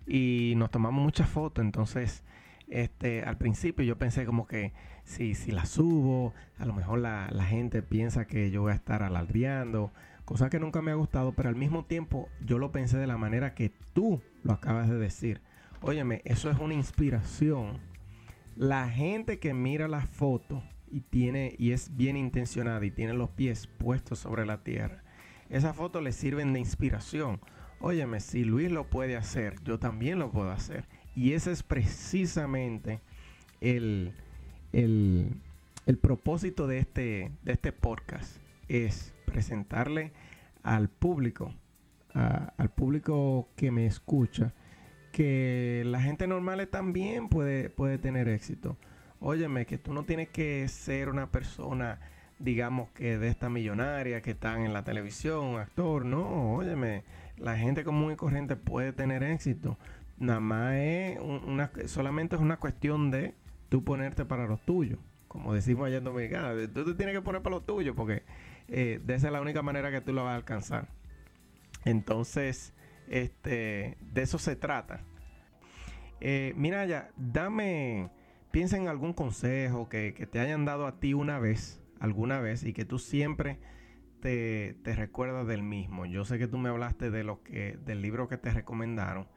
[0.07, 2.23] y nos tomamos muchas fotos, entonces
[2.67, 7.29] este, al principio yo pensé como que si, si la subo, a lo mejor la,
[7.45, 9.91] gente piensa que yo voy a estar alardeando,
[10.25, 13.17] cosa que nunca me ha gustado, pero al mismo tiempo yo lo pensé de la
[13.17, 15.41] manera que tú lo acabas de decir.
[15.81, 17.79] Óyeme, eso es una inspiración.
[18.55, 23.29] La gente que mira la foto y tiene y es bien intencionada y tiene los
[23.29, 25.00] pies puestos sobre la tierra,
[25.51, 27.41] esas fotos le sirven de inspiración.
[27.81, 30.85] Óyeme, si Luis lo puede hacer, yo también lo puedo hacer.
[31.13, 33.01] Y ese es precisamente
[33.59, 34.13] el,
[34.71, 35.37] el,
[35.99, 38.37] propósito de este, de este podcast.
[38.69, 40.13] Es presentarle
[40.63, 41.53] al público,
[42.13, 44.53] al público que me escucha,
[45.11, 48.77] que la gente normal también puede, puede tener éxito.
[49.19, 51.99] Óyeme, que tú no tienes que ser una persona
[52.43, 57.03] digamos que de esta millonaria que están en la televisión, actor, no, óyeme,
[57.37, 59.77] la gente común y corriente puede tener éxito.
[60.17, 63.33] Nada más es una, solamente es una cuestión de
[63.69, 64.99] tú ponerte para los tuyos.
[65.27, 68.23] Como decimos allá en Dominicana, tú te tienes que poner para los tuyos porque
[68.67, 70.87] eh, de esa es la única manera que tú lo vas a alcanzar.
[71.85, 72.73] Entonces,
[73.07, 75.01] este, de eso se trata.
[76.19, 78.09] Eh, mira ya, dame,
[78.51, 82.73] piensa en algún consejo que te hayan dado a ti una vez alguna vez y
[82.73, 83.59] que tú siempre
[84.19, 86.05] te, recuerdas del mismo.
[86.05, 89.27] Yo sé que tú me hablaste de lo que, del libro que te recomendaron,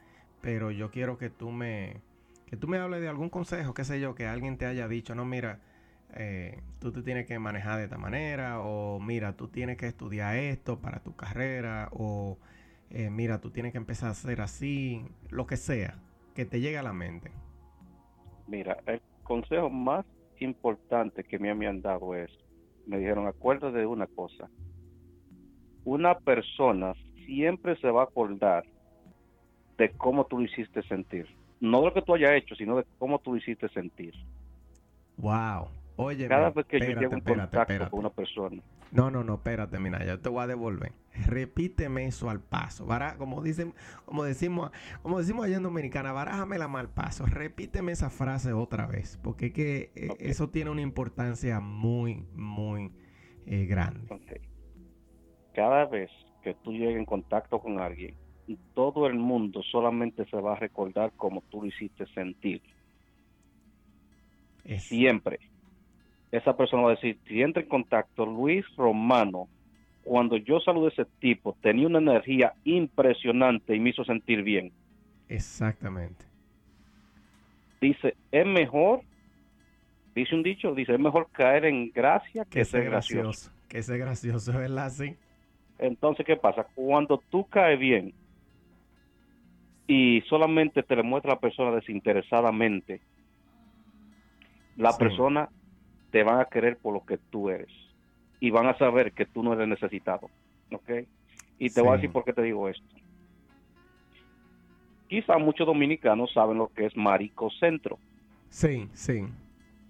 [0.41, 2.01] pero yo quiero que tú me,
[2.47, 5.15] que tú me hables de algún consejo, qué sé yo, que alguien te haya dicho,
[5.15, 5.61] no, mira,
[6.15, 10.37] eh, tú te tienes que manejar de esta manera, o mira, tú tienes que estudiar
[10.37, 12.39] esto para tu carrera, o
[12.91, 15.99] eh, mira, tú tienes que empezar a hacer así, lo que sea,
[16.35, 17.31] que te llegue a la mente.
[18.47, 20.05] Mira, el consejo más
[20.41, 22.31] importante que me han dado es
[22.87, 24.49] me dijeron, acuérdate de una cosa,
[25.85, 26.95] una persona
[27.27, 28.65] siempre se va a acordar
[29.79, 31.27] de cómo tú lo hiciste sentir.
[31.61, 34.15] No de lo que tú hayas hecho, sino de cómo tú lo hiciste sentir.
[35.17, 35.69] Wow.
[35.97, 38.61] Oye, Cada vez que yo llego en contacto con una persona.
[38.91, 40.93] No, no, no, espérate, mira, yo te voy a devolver.
[41.27, 42.87] Repíteme eso al paso.
[43.19, 43.73] como dicen,
[44.05, 44.71] como decimos,
[45.03, 47.27] como decimos allá en Dominicana, barájamela mal paso.
[47.27, 52.91] Repíteme esa frase otra vez, porque es que eh, eso tiene una importancia muy, muy
[53.47, 54.09] eh, grande.
[55.55, 56.11] Cada vez
[56.43, 58.17] que tú llegues en contacto con alguien,
[58.75, 62.61] todo el mundo solamente se va a recordar como tú lo hiciste sentir.
[64.79, 65.39] Siempre.
[66.33, 69.49] Esa persona va a decir, si entra en contacto Luis Romano,
[70.05, 74.71] cuando yo saludé a ese tipo, tenía una energía impresionante y me hizo sentir bien.
[75.29, 76.27] Exactamente.
[77.81, 79.01] Dice, es mejor,
[80.15, 83.51] dice un dicho, dice, es mejor caer en gracia que, ser gracioso.
[83.69, 84.91] Que ser gracioso, ¿verdad?
[84.91, 85.17] Sí.
[85.79, 86.67] Entonces, ¿qué pasa?
[86.75, 88.13] Cuando tú caes bien
[89.87, 93.01] y solamente te le muestra a la persona desinteresadamente,
[94.77, 95.49] la persona
[96.11, 97.84] te van a querer por lo que tú eres
[98.45, 100.29] y van a saber que tú no eres necesitado.
[100.71, 100.91] ¿Ok?
[101.59, 102.85] Y te voy a decir por qué te digo esto.
[105.09, 107.99] Quizá muchos dominicanos saben lo que es Marico Centro.
[108.51, 109.25] Sí, sí.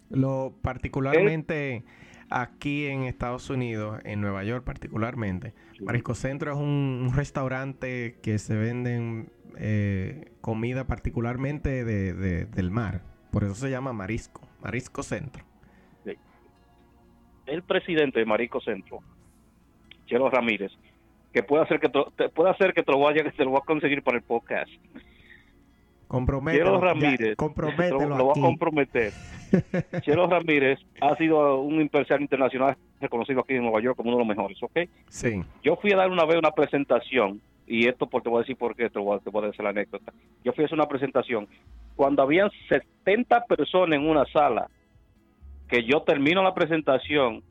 [0.08, 1.82] Lo particularmente
[2.30, 8.54] aquí en Estados Unidos, en Nueva York particularmente, Marisco Centro es un, restaurante que se
[8.54, 13.02] venden eh, comida particularmente de, del mar.
[13.32, 15.44] Por eso se llama Marisco, Marisco Centro.
[17.46, 19.00] El presidente de Marisco Centro,
[20.06, 20.72] Chelo Ramírez,
[21.32, 23.58] que puede hacer que te, puede hacer que te lo vaya, que te lo va
[23.58, 24.70] a conseguir para el podcast.
[26.08, 26.80] Compromételo.
[26.80, 29.12] Ramírez, lo, va a comprometer.
[30.02, 34.24] Chelo Ramírez ha sido un empresario internacional reconocido aquí en Nueva York como uno de
[34.24, 34.88] los mejores, ¿ok?
[35.08, 35.42] Sí.
[35.62, 38.56] Yo fui a dar una vez una presentación, y esto por, te voy a decir
[38.56, 40.12] por qué, te voy a, te voy a decir la anécdota.
[40.44, 41.48] Yo fui a hacer una presentación
[41.96, 44.68] cuando habían 70 personas en una sala,
[45.68, 47.42] que yo termino la presentación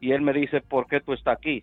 [0.00, 1.62] y él me dice, ¿por qué tú estás aquí?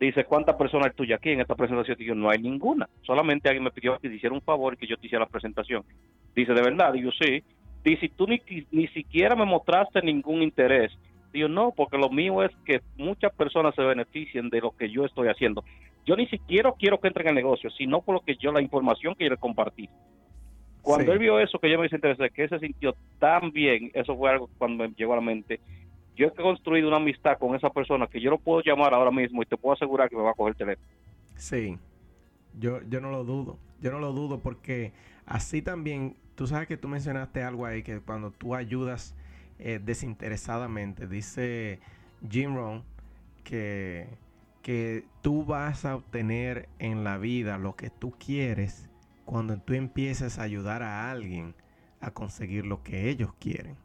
[0.00, 1.98] Dice, ¿cuántas personas tuya aquí en esta presentación?
[1.98, 2.88] Digo, no hay ninguna.
[3.02, 5.30] Solamente alguien me pidió que te hiciera un favor y que yo te hiciera la
[5.30, 5.82] presentación.
[6.36, 6.92] Dice, ¿de verdad?
[6.92, 7.42] Digo, sí.
[7.82, 10.92] Dice, tú ni, ni siquiera me mostraste ningún interés.
[11.32, 15.04] Digo, no, porque lo mío es que muchas personas se beneficien de lo que yo
[15.04, 15.64] estoy haciendo.
[16.06, 18.62] Yo ni siquiera quiero que entren en el negocio, sino por lo que yo, la
[18.62, 19.88] información que yo le compartí.
[20.82, 23.90] Cuando él vio eso, que yo me hice interesé, que él se sintió tan bien,
[23.94, 25.60] eso fue algo cuando me llegó a la mente,
[26.16, 29.42] yo he construido una amistad con esa persona que yo lo puedo llamar ahora mismo
[29.42, 30.88] y te puedo asegurar que me va a coger el teléfono.
[31.36, 31.78] Sí,
[32.58, 34.92] yo, yo no lo dudo, yo no lo dudo porque
[35.26, 39.14] así también, tú sabes que tú mencionaste algo ahí que cuando tú ayudas
[39.60, 41.78] eh, desinteresadamente, dice
[42.28, 42.82] Jim Rohn
[43.44, 44.08] que,
[44.62, 48.87] que tú vas a obtener en la vida lo que tú quieres
[49.28, 51.54] cuando tú empieces a ayudar a alguien
[52.00, 53.76] a conseguir lo que ellos quieren.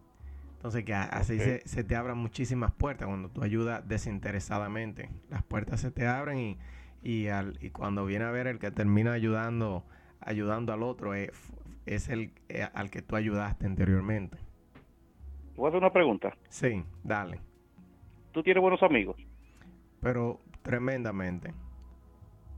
[0.54, 5.10] Entonces que así se, te abran muchísimas puertas cuando tú ayudas desinteresadamente.
[5.30, 6.58] Las puertas se te abren y,
[7.04, 9.84] y, al, y cuando viene a ver el que termina ayudando,
[10.22, 11.32] ayudando al otro es,
[11.86, 14.38] es el eh, al que tú ayudaste anteriormente.
[15.58, 16.38] ¿Puedo hacer una pregunta?
[16.48, 17.42] Sí, dale.
[18.32, 19.18] ¿Tú tienes buenos amigos?
[20.00, 21.54] Pero tremendamente.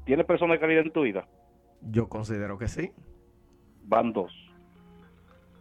[0.05, 1.27] ¿Tienes personas de calidad en tu vida?
[1.81, 2.91] Yo considero que sí.
[3.83, 4.31] Van dos.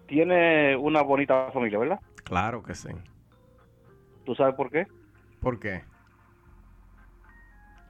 [0.06, 2.00] Tiene una bonita familia, ¿verdad?
[2.24, 2.90] Claro que sí.
[4.24, 4.86] ¿Tú sabes por qué?
[5.40, 5.84] ¿Por qué?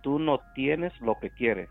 [0.02, 1.68] Tú no tienes lo que quieres.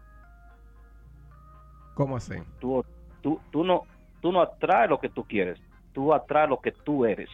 [1.93, 2.35] ¿Cómo así?
[2.59, 2.83] Tú,
[3.21, 3.83] tú, tú, no,
[4.21, 5.59] tú no atraes lo que tú quieres.
[5.93, 7.29] Tú atraes lo que tú eres.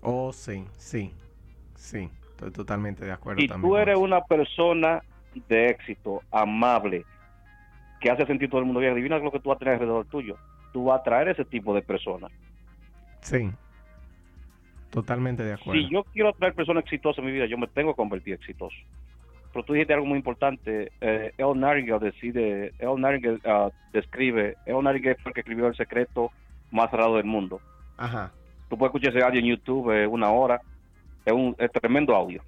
[0.00, 1.14] Oh, sí, sí.
[1.76, 3.40] Sí, estoy totalmente de acuerdo.
[3.40, 5.02] Si tú eres una persona
[5.48, 7.04] de éxito, amable,
[8.02, 10.06] que hace sentir todo el mundo bien, adivina lo que tú vas a tener alrededor
[10.06, 10.36] tuyo.
[10.72, 12.30] Tú vas a atraer ese tipo de personas.
[13.20, 13.50] Sí,
[14.92, 15.80] Totalmente de acuerdo.
[15.80, 18.76] Si yo quiero atraer personas exitosas en mi vida, yo me tengo que convertir exitoso.
[19.50, 20.92] Pero tú dijiste algo muy importante.
[21.00, 25.76] Eh, El Nightingale decide, El Nightingale uh, describe, El Nightingale fue el que escribió El
[25.76, 26.30] secreto
[26.70, 27.58] más cerrado del mundo.
[27.96, 28.32] Ajá.
[28.68, 30.60] Tú puedes escuchar ese audio en YouTube eh, una hora.
[31.24, 32.42] Es un tremendo audio.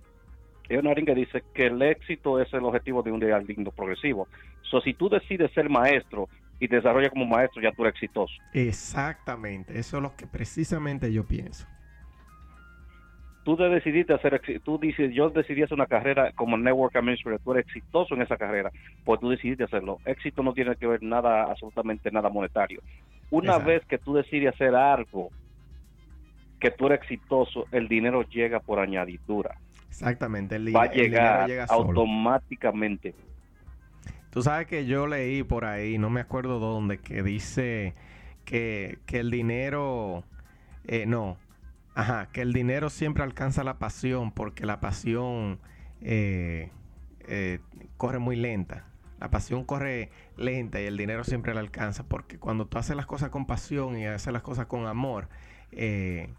[0.68, 4.28] El Nightingale dice que el éxito es el objetivo de un digno progresivo.
[4.62, 8.34] So, si tú decides ser maestro y te desarrollas como maestro, ya tú eres exitoso.
[8.52, 9.78] Exactamente.
[9.78, 11.66] Eso es lo que precisamente yo pienso
[13.44, 17.66] tú decidiste hacer, tú dices, yo decidí hacer una carrera como Network Administrator, tú eres
[17.66, 18.72] exitoso en esa carrera,
[19.04, 19.98] pues tú decidiste hacerlo.
[20.06, 22.80] Éxito no tiene que ver nada, absolutamente nada monetario.
[23.30, 25.28] Una vez que tú decides hacer algo
[26.58, 29.56] que tú eres exitoso, el dinero llega por añadidura.
[30.00, 33.14] Exactamente, el, va a llegar automáticamente.
[34.30, 37.94] Tú sabes que yo leí por ahí, no me acuerdo dónde, que dice
[38.44, 40.24] que, que el dinero,
[40.86, 41.38] eh, no,
[41.94, 45.60] Ajá, que el dinero siempre alcanza la pasión porque la pasión
[46.00, 46.70] eh,
[47.28, 47.60] eh,
[47.96, 48.84] corre muy lenta.
[49.20, 53.06] La pasión corre lenta y el dinero siempre la alcanza porque cuando tú haces las
[53.06, 55.28] cosas con pasión y haces las cosas con amor
[55.70, 56.30] eh,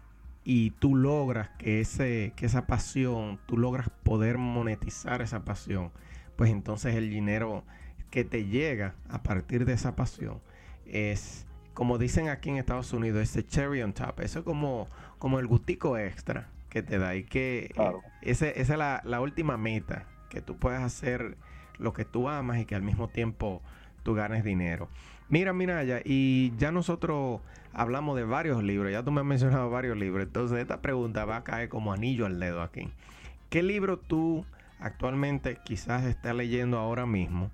[0.48, 5.90] y tú logras que, ese, que esa pasión, tú logras poder monetizar esa pasión,
[6.36, 7.64] pues entonces el dinero
[8.10, 10.40] que te llega a partir de esa pasión
[10.86, 14.20] es, como dicen aquí en Estados Unidos, ese cherry on top.
[14.20, 14.86] Eso es como,
[15.18, 17.74] como el gustico extra que te da y que
[18.22, 21.36] ese, esa es la, la última meta, que tú puedas hacer
[21.76, 23.62] lo que tú amas y que al mismo tiempo
[24.04, 24.88] tú ganes dinero.
[25.28, 27.40] Mira, Minaya, y ya nosotros
[27.76, 31.36] hablamos de varios libros, ya tú me has mencionado varios libros, entonces esta pregunta va
[31.36, 32.88] a caer como anillo al dedo aquí.
[33.50, 34.44] ¿Qué libro tú
[34.80, 37.50] actualmente quizás estás leyendo ahora mismo?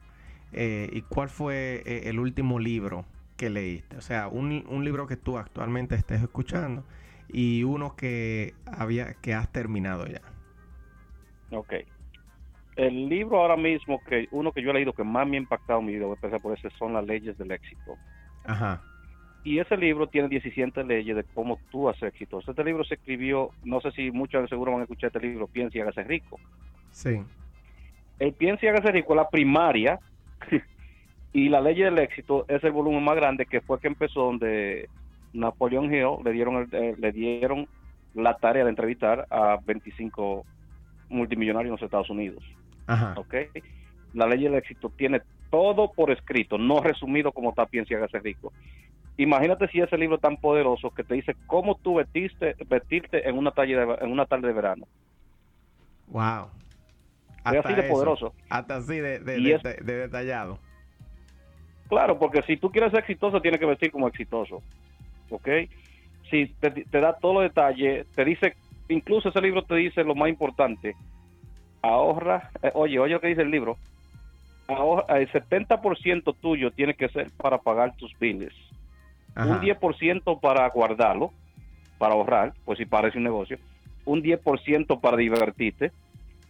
[0.52, 3.04] Eh, ¿Y cuál fue eh, el último libro
[3.36, 3.96] que leíste?
[3.96, 6.84] O sea, un, un, libro que tú actualmente estés escuchando
[7.28, 10.20] y uno que, había, que has terminado ya.
[11.50, 11.74] Ok
[12.76, 15.80] el libro ahora mismo, que uno que yo he leído que más me ha impactado
[15.80, 17.96] en mi vida, voy a empezar por ese, son las leyes del éxito.
[18.44, 18.82] Ajá.
[19.44, 22.40] Y ese libro tiene 17 leyes de cómo tú haces éxito.
[22.46, 25.78] Este libro se escribió, no sé si muchos seguro van a escuchar este libro, Piensa
[25.78, 26.38] y hágase rico.
[26.92, 27.20] Sí.
[28.20, 29.98] El Piensa y hágase rico es la primaria
[31.32, 34.88] y la ley del éxito es el volumen más grande que fue que empezó donde
[35.32, 37.66] Napoleón Hill le dieron, eh, le dieron
[38.14, 40.44] la tarea de entrevistar a 25
[41.08, 42.44] multimillonarios en los Estados Unidos.
[42.86, 43.14] Ajá.
[43.16, 43.34] ¿Ok?
[44.14, 48.18] La ley del éxito tiene todo por escrito, no resumido como está piensa y hágase
[48.20, 48.52] rico.
[49.16, 53.50] Imagínate si ese libro tan poderoso que te dice cómo tú vestiste, vestirte en una,
[53.50, 54.86] tarde en una tarde de verano.
[56.08, 56.48] Wow.
[57.44, 58.32] Es así de poderoso.
[58.48, 60.58] Hasta así de, de, detallado.
[61.88, 64.62] Claro, porque si tú quieres ser exitoso, tienes que vestir como exitoso.
[65.30, 65.48] ¿Ok?
[66.30, 68.54] Si te, te da todos los detalles, te dice,
[68.88, 70.94] incluso ese libro te dice lo más importante,
[71.82, 73.76] ahorra, eh, oye, oye lo que dice el libro,
[74.68, 78.54] ahorra, el 70% tuyo tiene que ser para pagar tus biles,
[79.36, 81.32] un 10% para guardarlo,
[81.98, 83.58] para ahorrar, pues si parece un negocio,
[84.04, 85.92] un 10% para divertirte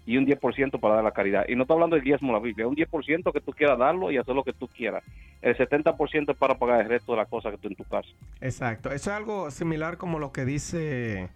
[0.04, 1.44] y un 10% para dar la caridad.
[1.48, 4.10] Y no estoy hablando del diezmo de la Biblia, un 10% que tú quieras darlo
[4.10, 5.04] y hacer lo que tú quieras.
[5.40, 8.08] El 70% es para pagar el resto de las cosas que tú en tu casa.
[8.40, 8.90] Exacto.
[8.90, 11.28] Eso es algo similar como lo que dice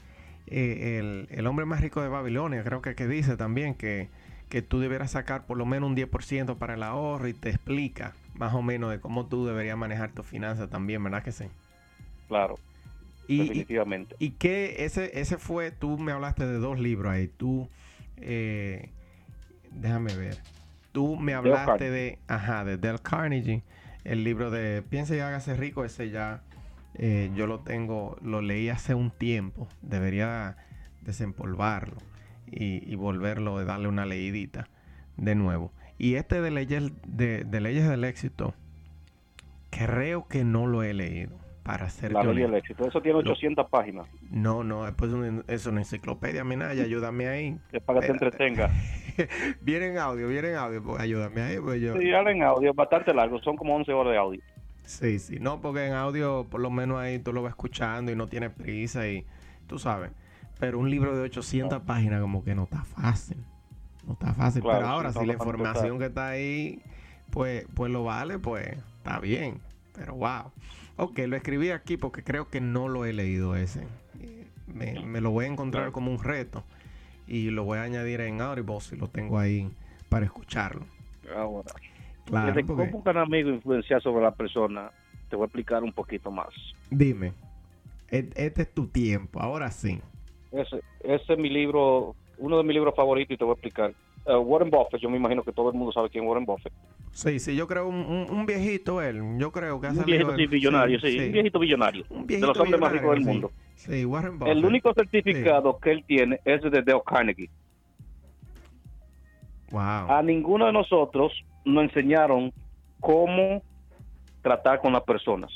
[0.47, 4.09] eh, el, hombre más rico de Babilonia, creo que, que dice también que,
[4.49, 8.13] que tú debieras sacar por lo menos un 10% para el ahorro y te explica
[8.39, 11.45] más o menos de cómo tú deberías manejar tu finanzas también, ¿verdad que sí?
[12.29, 12.57] Claro.
[13.29, 14.17] Y, definitivamente.
[14.19, 17.69] Y, que ese, ese fue, tú me hablaste de dos libros ahí, tú,
[18.19, 18.91] eh,
[19.73, 20.39] déjame ver,
[20.93, 23.63] tú me hablaste de, ajá, de Del Carnegie,
[24.05, 26.43] el libro de Piensa y hágase rico, ese ya
[26.99, 29.69] eh, yo lo tengo, lo leí hace un tiempo.
[29.83, 30.57] Debería
[31.03, 31.97] desempolvarlo
[32.47, 34.69] y, volverlo, darle una leidita
[35.17, 35.73] de nuevo.
[35.99, 38.55] Y este de leyes, de, leyes del éxito,
[39.71, 41.39] creo que no lo he leído.
[41.63, 42.87] Para ser La ley del éxito.
[42.87, 44.07] Eso tiene 800 páginas.
[44.31, 45.11] No, no, pues
[45.49, 47.59] es una enciclopedia, Minaya, ayúdame ahí.
[47.73, 48.71] Es para que te entretenga.
[49.63, 51.59] viene en audio, viene en audio, pues ayúdame ahí.
[51.59, 51.97] Pues yo...
[51.97, 54.43] Sí, en audio, bastante largo, son como 11 horas de audio.
[54.85, 58.15] Sí, sí, no, porque en audio por lo menos ahí tú lo vas escuchando y
[58.15, 59.27] no tienes prisa y
[59.67, 60.13] tú sabes.
[60.61, 63.39] Pero un libro de 800 páginas como que no está fácil.
[64.07, 64.63] No está fácil.
[64.63, 66.81] pero ahora si la información que está ahí,
[67.31, 69.61] pues, pues lo vale, pues está bien.
[69.95, 70.53] Pero wow.
[70.97, 73.87] Ok, lo escribí aquí porque creo que no lo he leído ese.
[74.67, 76.65] Me, lo voy a encontrar como un reto
[77.27, 79.71] y lo voy a añadir en Audible si lo tengo ahí
[80.09, 80.87] para escucharlo.
[81.35, 81.47] Ah,
[82.27, 82.91] Claro, Desde porque...
[82.91, 84.91] cómo un amigo influenciar sobre la persona,
[85.31, 86.49] te voy a explicar un poquito más.
[86.91, 87.33] Dime,
[88.11, 90.01] e-, este es tu tiempo, ahora sí.
[90.51, 93.95] Ese, ese es mi libro, uno de mis libros favoritos y te voy a explicar.
[94.27, 96.73] Uh, Warren Buffett, yo me imagino que todo el mundo sabe quién es Warren Buffett.
[97.13, 101.01] Sí, sí, yo creo un, un, viejito él, yo creo que ha Un viejito billonario,
[101.01, 103.53] sí, un viejito billonario, de los hombres más ricos del mundo.
[103.77, 104.57] Sí, Warren Buffett.
[104.57, 107.49] El único certificado que él tiene es de Dale Carnegie.
[109.71, 110.11] Wow.
[110.11, 111.33] A ninguno de nosotros
[111.65, 112.53] nos enseñaron
[113.01, 113.63] cómo
[114.43, 115.51] tratar con las personas.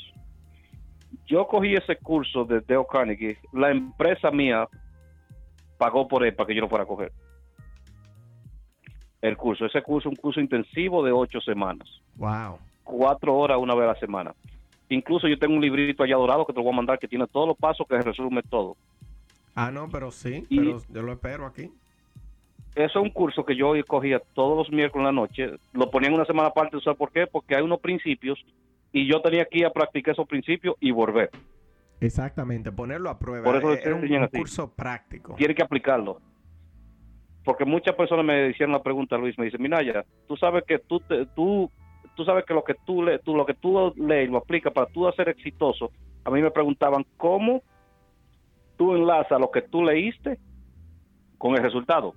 [1.27, 4.67] Yo cogí ese curso de Dale Carnegie, la empresa mía
[5.81, 7.11] pagó por él para que yo lo fuera a coger.
[9.19, 11.87] El curso, ese curso un curso intensivo de ocho semanas.
[12.17, 12.59] Wow.
[12.83, 14.35] Cuatro horas una vez a la semana.
[14.89, 17.25] Incluso yo tengo un librito allá dorado que te lo voy a mandar que tiene
[17.25, 18.77] todos los pasos que resume todo.
[19.55, 21.71] Ah, no, pero sí, pero yo lo espero aquí
[22.75, 26.07] eso es un curso que yo cogía todos los miércoles en la noche, lo ponía
[26.07, 27.27] en una semana aparte, ¿sabes por qué?
[27.27, 28.39] Porque hay unos principios
[28.93, 31.29] y yo tenía que ir a practicar esos principios y volver.
[32.01, 33.45] Exactamente, ponerlo a prueba.
[33.45, 35.35] Por eso lo Era un, un curso práctico.
[35.35, 36.19] Tiene que aplicarlo.
[37.45, 40.99] Porque muchas personas me hicieron la pregunta, Luis, me dice, Minaya, tú sabes que tú,
[40.99, 41.71] te- tú,
[42.15, 44.87] tú sabes que lo que tú, le, tú lo que tú lees lo aplicas para
[44.87, 45.91] tú ser exitoso.
[46.23, 47.63] A mí me preguntaban cómo
[48.77, 50.39] tú enlazas lo que tú leíste
[51.37, 52.13] con el resultado.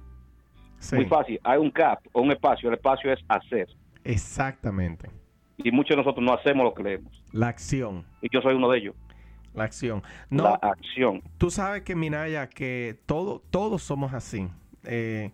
[0.78, 3.68] Sí, Muy fácil, hay un gap o un espacio, el espacio es hacer.
[4.02, 5.10] exactamente.
[5.56, 7.22] Y muchos de nosotros no hacemos lo que leemos.
[7.32, 8.94] La acción, Y yo soy uno de ellos.
[9.54, 10.02] La acción.
[10.30, 11.22] No, La acción.
[11.38, 14.48] tú sabes que Minaya, que todo, todos somos así.
[14.84, 15.30] Eh,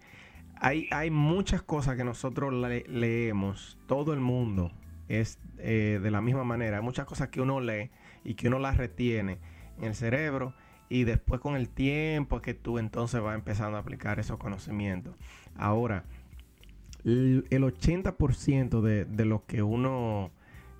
[0.57, 4.71] hay, hay muchas cosas que nosotros le- leemos, todo el mundo
[5.09, 6.77] es eh, de la misma manera.
[6.79, 7.91] Hay muchas cosas que uno lee
[8.25, 9.39] y que uno las retiene
[9.79, 10.53] en el cerebro
[10.91, 15.15] y después con el tiempo es que tú entonces vas empezando a aplicar esos conocimientos.
[15.57, 16.05] Ahora,
[17.05, 20.31] el el 80% de, de lo que uno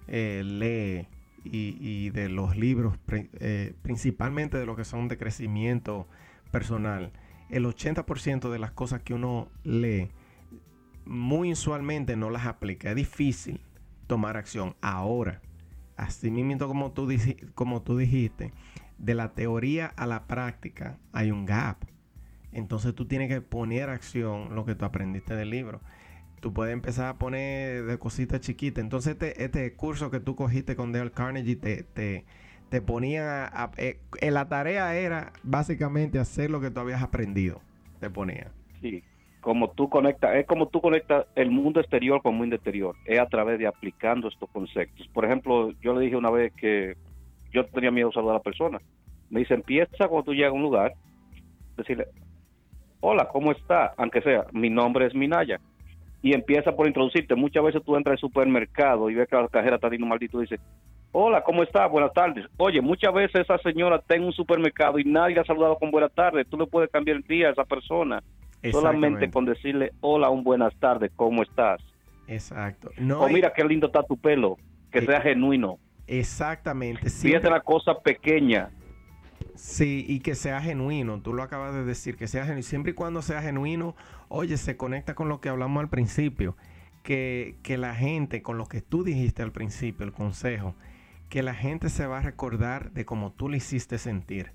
[0.09, 1.07] eh, lee
[1.45, 6.07] y, de los libros, eh, principalmente de lo que son de crecimiento
[6.51, 7.13] personal,
[7.49, 10.11] el 80% de las cosas que uno lee,
[11.05, 12.91] muy usualmente no las aplica.
[12.91, 13.61] Es difícil
[14.07, 14.77] tomar acción.
[14.81, 15.41] Ahora,
[15.97, 17.09] así mismo como tú,
[17.55, 18.53] como tú dijiste,
[18.99, 21.79] de la teoría a la práctica hay un gap.
[22.53, 25.81] Entonces tú tienes que poner acción lo que tú aprendiste del libro.
[26.41, 28.83] Tú puedes empezar a poner de cositas chiquitas.
[28.83, 32.25] Entonces este, este curso que tú cogiste con Dale Carnegie te, te,
[32.71, 33.51] te ponía...
[33.77, 37.61] eh, la tarea era básicamente hacer lo que tú habías aprendido.
[38.01, 38.51] Te ponía.
[38.81, 39.03] Sí,
[39.41, 43.19] como tú conectas, es como tú conectas el mundo exterior con el mundo interior, es
[43.19, 45.07] a través de aplicando estos conceptos.
[45.09, 46.97] Por ejemplo, yo le dije una vez que
[47.53, 48.81] yo tenía miedo de saludar a la persona.
[49.29, 50.93] Me dice, empieza cuando tú llegas a un lugar,
[51.77, 52.07] decirle,
[53.01, 53.95] hola, ¿cómo está?
[53.97, 55.61] Aunque sea, mi nombre es Minaya.
[56.23, 57.35] Y empieza por introducirte.
[57.35, 60.59] Muchas veces tú entras al supermercado y ves que la cajera está diciendo maldito, dice,
[61.13, 61.87] hola, ¿cómo está?
[61.87, 62.47] Buenas tardes.
[62.59, 65.91] Oye, muchas veces esa señora está en un supermercado y nadie la ha saludado con
[65.91, 66.47] buenas tardes.
[66.49, 68.23] Tú le puedes cambiar el día a esa persona
[68.71, 71.81] solamente con decirle hola, un buenas tardes, ¿cómo estás?
[72.29, 72.91] Exacto.
[72.99, 74.59] No o hay- mira qué lindo está tu pelo,
[74.93, 75.07] que Sí.
[75.07, 75.79] sea genuino.
[76.07, 77.01] Exactamente.
[77.09, 78.69] Fíjate Siempre- la cosa pequeña.
[79.61, 81.21] Sí, y que sea genuino.
[81.21, 82.63] Tú lo acabas de decir, que sea genuino.
[82.63, 83.95] Siempre y cuando sea genuino,
[84.29, 86.57] oye, se conecta con lo que hablamos al principio.
[87.03, 90.75] Que, que la gente, con lo que tú dijiste al principio, el consejo,
[91.29, 94.53] que la gente se va a recordar de cómo tú le hiciste sentir.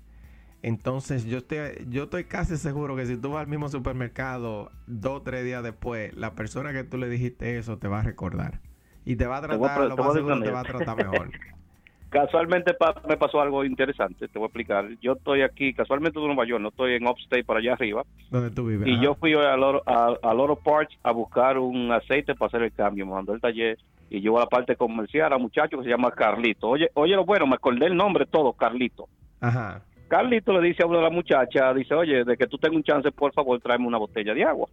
[0.62, 5.20] Entonces, yo, te, yo estoy casi seguro que si tú vas al mismo supermercado dos
[5.20, 8.60] o tres días después, la persona que tú le dijiste eso te va a recordar.
[9.04, 10.96] Y te va a Te voy a tratar, lo más seguro te va a tratar
[10.96, 11.30] mejor.
[12.08, 14.86] Casualmente pa- me pasó algo interesante, te voy a explicar.
[15.02, 18.04] Yo estoy aquí, casualmente de Nueva York, no estoy en Upstate para allá arriba.
[18.30, 18.86] donde tú vives.
[18.88, 19.02] Y Ajá.
[19.02, 20.58] yo fui a Loro, a, a Loro
[21.02, 23.06] a buscar un aceite para hacer el cambio.
[23.06, 23.76] Me mandó el taller
[24.08, 26.68] y yo a la parte comercial a un muchacho que se llama Carlito.
[26.68, 29.08] Oye, oye, lo bueno, me acordé el nombre todo, Carlito.
[29.40, 29.82] Ajá.
[30.08, 32.84] Carlito le dice a una de las muchachas, dice, oye, de que tú tengas un
[32.84, 34.68] chance, por favor, tráeme una botella de agua.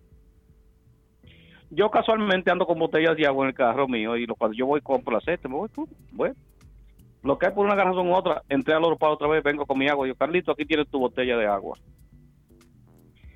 [1.71, 4.81] Yo casualmente ando con botellas de agua en el carro mío y cuando yo voy
[4.81, 6.35] compro el aceite, me voy tú, bueno.
[7.23, 9.79] Lo que hay por una razón u otra, entré al para otra vez, vengo con
[9.79, 10.07] mi agua.
[10.07, 11.77] Yo, Carlito, aquí tienes tu botella de agua.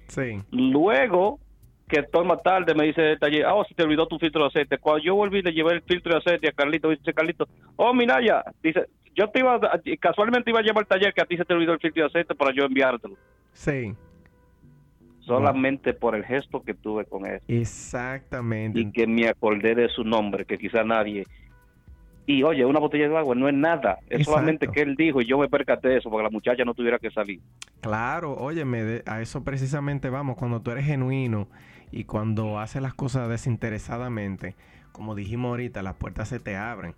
[0.08, 0.40] Sí.
[0.52, 1.40] Luego,
[1.88, 4.42] que estoy más tarde, me dice el taller, ah, oh, se te olvidó tu filtro
[4.42, 4.78] de aceite.
[4.78, 8.44] Cuando yo volví, le llevé el filtro de aceite a Carlito, dice Carlito, oh, Minaya,
[8.62, 11.46] dice, yo te iba, a- casualmente iba a llevar al taller que a ti se
[11.46, 13.16] te olvidó el filtro de aceite para yo enviártelo.
[13.54, 13.94] Sí.
[15.22, 17.42] Solamente por el gesto que tuve con él.
[17.48, 18.80] Exactamente.
[18.80, 21.26] Y que me acordé de su nombre, que quizá nadie...
[22.30, 24.32] Y oye, una botella de agua no es nada, es Exacto.
[24.32, 27.00] solamente que él dijo y yo me percaté de eso, porque la muchacha no tuviera
[27.00, 27.40] que salir.
[27.80, 31.48] Claro, óyeme, a eso precisamente vamos, cuando tú eres genuino
[31.90, 34.56] y cuando haces las cosas desinteresadamente,
[34.92, 36.96] como dijimos ahorita, las puertas se te abren.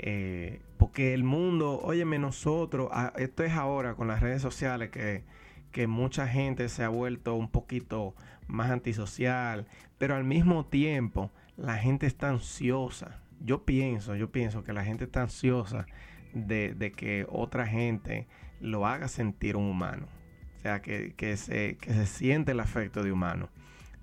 [0.00, 5.22] Eh, porque el mundo, óyeme, nosotros, ah, esto es ahora con las redes sociales que,
[5.70, 8.16] que mucha gente se ha vuelto un poquito
[8.48, 9.64] más antisocial,
[9.98, 13.21] pero al mismo tiempo la gente está ansiosa.
[13.44, 15.86] Yo pienso, yo pienso que la gente está ansiosa
[16.32, 18.26] de, de que otra gente
[18.60, 20.06] lo haga sentir un humano.
[20.56, 23.48] O sea, que, que, se, que se siente el afecto de humano.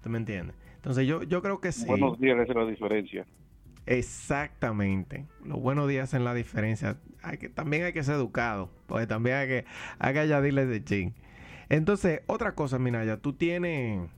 [0.03, 0.55] ¿Tú me entiendes?
[0.75, 1.85] Entonces yo, yo creo que sí.
[1.85, 3.25] Buenos días, es la diferencia.
[3.85, 5.25] Exactamente.
[5.43, 6.97] Los buenos días en la diferencia.
[7.23, 8.69] Hay que, también hay que ser educado.
[8.87, 9.65] Porque también hay que,
[9.99, 11.13] hay que añadirle de ching.
[11.69, 14.09] Entonces, otra cosa, Minaya, tú tienes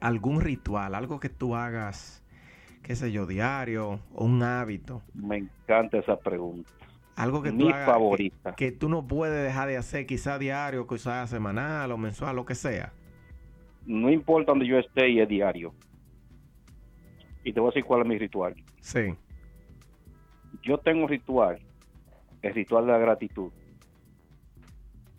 [0.00, 2.19] algún ritual, algo que tú hagas,
[2.82, 6.70] qué sé yo, diario, o un hábito, Me encanta esa pregunta.
[7.16, 8.54] algo que tú Mi que- favorita.
[8.54, 12.54] que tú no puedes dejar de hacer, quizá diario, quizá semanal o mensual, lo que
[12.54, 12.92] sea.
[13.86, 15.74] No importa donde yo esté y es diario.
[17.44, 18.54] Y te voy a decir cuál es mi ritual.
[18.80, 19.14] Sí.
[20.62, 21.58] Yo tengo un ritual,
[22.42, 23.50] el ritual de la gratitud.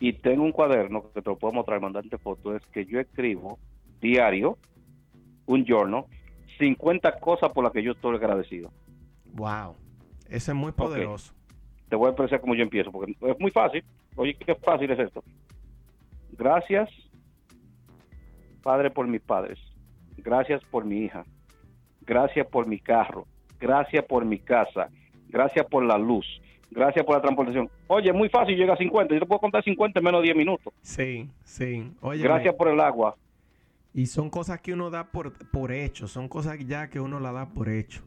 [0.00, 3.60] y tengo un cuaderno que te lo puedo mostrar, mandarte fotos, es que yo escribo
[4.00, 4.58] diario,
[5.46, 6.06] un journal,
[6.58, 8.70] 50 cosas por las que yo estoy agradecido.
[9.34, 9.76] Wow,
[10.28, 11.32] eso es muy poderoso.
[11.88, 13.84] Te voy a expresar cómo yo empiezo, porque es muy fácil.
[14.16, 15.22] Oye, qué fácil es esto.
[16.32, 16.90] Gracias,
[18.62, 19.58] Padre, por mis padres.
[20.18, 21.24] Gracias por mi hija.
[22.02, 23.26] Gracias por mi carro.
[23.60, 24.88] Gracias por mi casa.
[25.28, 26.26] Gracias por la luz.
[26.70, 27.70] Gracias por la transportación.
[27.86, 29.14] Oye, muy fácil, llega a 50.
[29.14, 30.72] Yo te puedo contar 50 en menos de 10 minutos.
[30.80, 31.92] Sí, sí.
[32.00, 33.16] Oye, Gracias por el agua.
[33.94, 37.32] Y son cosas que uno da por, por hecho, son cosas ya que uno la
[37.32, 38.02] da por hecho.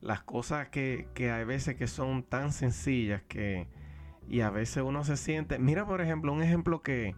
[0.00, 3.66] Las cosas que, que hay veces que son tan sencillas que...
[4.28, 5.58] Y a veces uno se siente...
[5.58, 7.14] Mira, por ejemplo, un ejemplo que,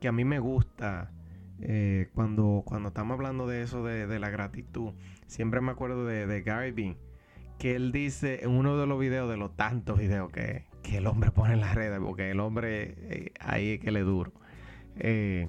[0.00, 1.10] que a mí me gusta
[1.60, 4.92] eh, cuando, cuando estamos hablando de eso, de, de la gratitud.
[5.26, 6.96] Siempre me acuerdo de, de Gary Vee,
[7.58, 11.06] que él dice en uno de los videos, de los tantos videos que, que el
[11.06, 14.32] hombre pone en las redes, porque el hombre eh, ahí es que le duro.
[14.96, 15.48] Eh,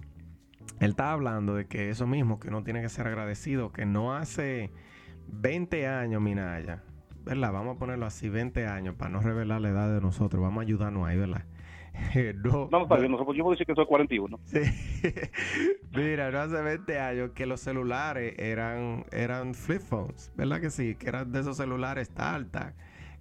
[0.80, 4.14] él está hablando de que eso mismo, que uno tiene que ser agradecido, que no
[4.16, 4.72] hace
[5.28, 6.84] 20 años, Minaya,
[7.24, 7.53] ¿verdad?
[7.53, 10.64] Vamos a ponerlo así, 20 años, para no revelar la edad de nosotros, vamos a
[10.64, 11.45] ayudarnos ahí, ¿verdad?
[12.43, 14.39] no, no, está bien, no, yo puedo decir que soy 41.
[14.45, 14.59] Sí.
[15.95, 20.95] Mira, no hace 20 años que los celulares eran, eran flip phones, ¿verdad que sí?
[20.95, 22.74] Que eran de esos celulares alta,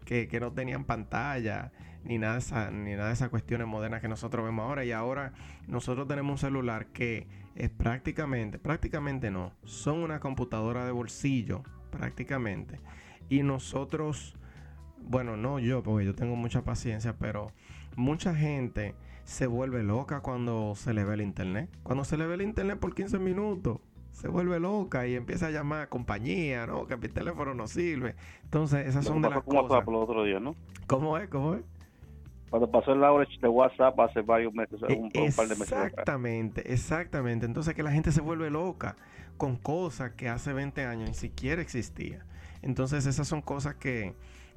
[0.05, 1.71] que, que no tenían pantalla,
[2.05, 4.85] ni nada, de esa, ni nada de esas cuestiones modernas que nosotros vemos ahora.
[4.85, 5.33] Y ahora
[5.67, 12.81] nosotros tenemos un celular que es prácticamente, prácticamente no, son una computadora de bolsillo, prácticamente.
[13.29, 14.37] Y nosotros,
[14.99, 17.53] bueno, no yo, porque yo tengo mucha paciencia, pero
[17.97, 18.95] mucha gente
[19.25, 21.71] se vuelve loca cuando se le ve el internet.
[21.83, 23.79] Cuando se le ve el internet por 15 minutos,
[24.13, 26.87] se vuelve loca y empieza a llamar a compañía, ¿no?
[26.87, 28.15] Que mi teléfono no sirve.
[28.45, 29.85] Entonces, esas son de las cosas.
[29.85, 30.55] Por el otro día, ¿no?
[30.87, 31.29] ¿Cómo es?
[31.29, 31.63] ¿Cómo es?
[32.53, 35.73] Cuando pasó el average de WhatsApp hace varios meses, un, un par de meses.
[35.73, 37.47] Exactamente, exactamente.
[37.47, 38.95] Entonces que la gente se vuelve loca
[39.39, 42.27] con cosas que hace 20 años ni siquiera existía.
[42.61, 44.15] Entonces esas son cosas que,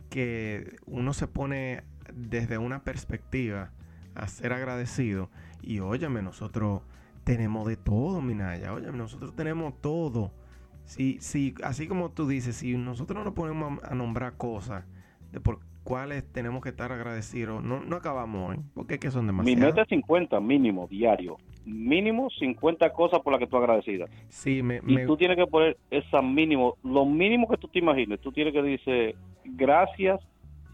[0.10, 1.84] que uno se pone
[2.14, 3.72] desde una perspectiva
[4.14, 5.30] a ser agradecido.
[5.62, 6.82] Y óyeme, nosotros
[7.24, 8.74] tenemos de todo, Minaya.
[8.74, 10.34] Óyeme, nosotros tenemos todo.
[10.84, 14.84] Si, si, así como tú dices, si nosotros no nos ponemos a, a nombrar cosas
[15.32, 19.28] de por cuáles tenemos que estar agradecidos, no, no acabamos hoy, porque es que son
[19.28, 19.58] demasiadas.
[19.60, 21.38] Mi meta es 50 mínimo, diario.
[21.66, 24.10] Mínimo 50 cosas por las que tú agradecidas.
[24.28, 27.80] Sí, me, Y me- tú tienes que poner esa mínimo, lo mínimo que tú te
[27.80, 28.20] imagines.
[28.20, 29.16] Tú tienes que decir
[29.46, 30.20] gracias,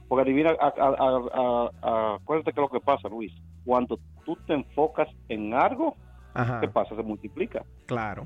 [0.07, 3.31] porque adivina, a- acuérdate que lo que pasa, Luis,
[3.63, 5.95] cuando tú te enfocas en algo,
[6.33, 6.95] Ajá, ¿qué pasa?
[6.95, 7.63] Se multiplica.
[7.85, 8.25] claro.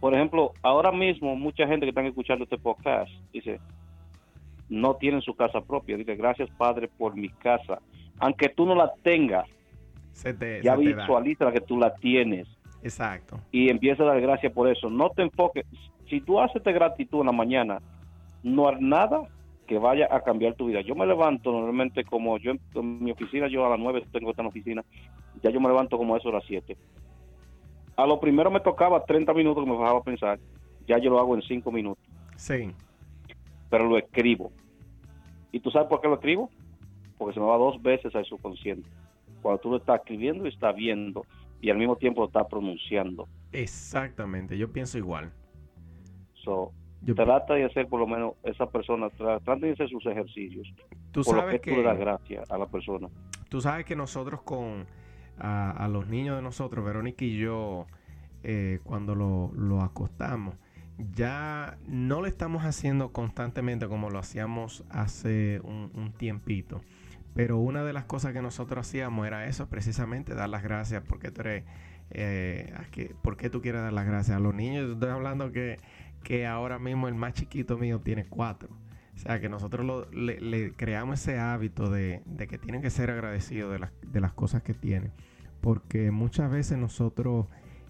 [0.00, 3.58] Por ejemplo, ahora mismo mucha gente que están escuchando este podcast dice,
[4.74, 5.96] no tienen su casa propia.
[5.96, 7.80] Dice, gracias Padre por mi casa.
[8.18, 9.48] Aunque tú no la tengas,
[10.12, 12.46] Se te, ya se te visualiza que tú la tienes
[12.82, 13.40] Exacto.
[13.50, 14.90] y empieza a dar gracias por eso.
[14.90, 15.66] No te enfoques.
[16.08, 17.80] Si tú haces de gratitud en la mañana,
[18.42, 19.28] no hay nada
[19.66, 20.80] que vaya a cambiar tu vida.
[20.82, 24.46] Yo me levanto normalmente como yo en, mi oficina, yo a las 9 tengo la
[24.46, 24.84] oficina,
[25.42, 26.76] ya yo me levanto como a eso a las 7.
[27.96, 30.38] A lo primero me tocaba 30 minutos que me bajaba a pensar,
[30.86, 32.04] ya yo lo hago en 5 minutos,
[32.36, 32.70] Sí.
[33.70, 34.52] pero lo escribo.
[35.54, 36.50] ¿Y tú sabes por qué lo escribo?
[37.16, 38.88] Porque se me va dos veces al subconsciente.
[39.40, 41.24] Cuando tú lo estás escribiendo y estás viendo
[41.60, 43.28] y al mismo tiempo lo estás pronunciando.
[43.52, 44.58] Exactamente.
[44.58, 45.32] Yo pienso igual.
[46.42, 50.04] So, Yo trata de hacer por lo menos esa persona, tra- trata de hacer sus
[50.06, 50.66] ejercicios.
[51.12, 53.08] tú por lo sabes que, tú le das que gracias a la persona.
[53.48, 54.86] tú sabes que nosotros con
[55.38, 57.86] a, a los niños de nosotros, Verónica y yo,
[58.42, 60.56] eh, cuando lo, lo acostamos,
[60.98, 66.80] ya no lo estamos haciendo constantemente como lo hacíamos hace un, tiempito.
[67.34, 71.32] Pero una de las cosas que nosotros hacíamos era eso, precisamente dar las gracias, porque
[71.32, 71.64] tú eres,
[72.10, 74.86] eh, a que- ¿por qué tú quieres dar las gracias a los niños?
[74.86, 75.78] Yo estoy hablando que,
[76.22, 78.68] que ahora mismo el más chiquito mío tiene cuatro.
[79.16, 83.10] O sea, que nosotros le, le creamos ese hábito de, de que tienen que ser
[83.10, 85.12] agradecidos de las, de las cosas que tienen.
[85.60, 87.46] Porque muchas veces nosotros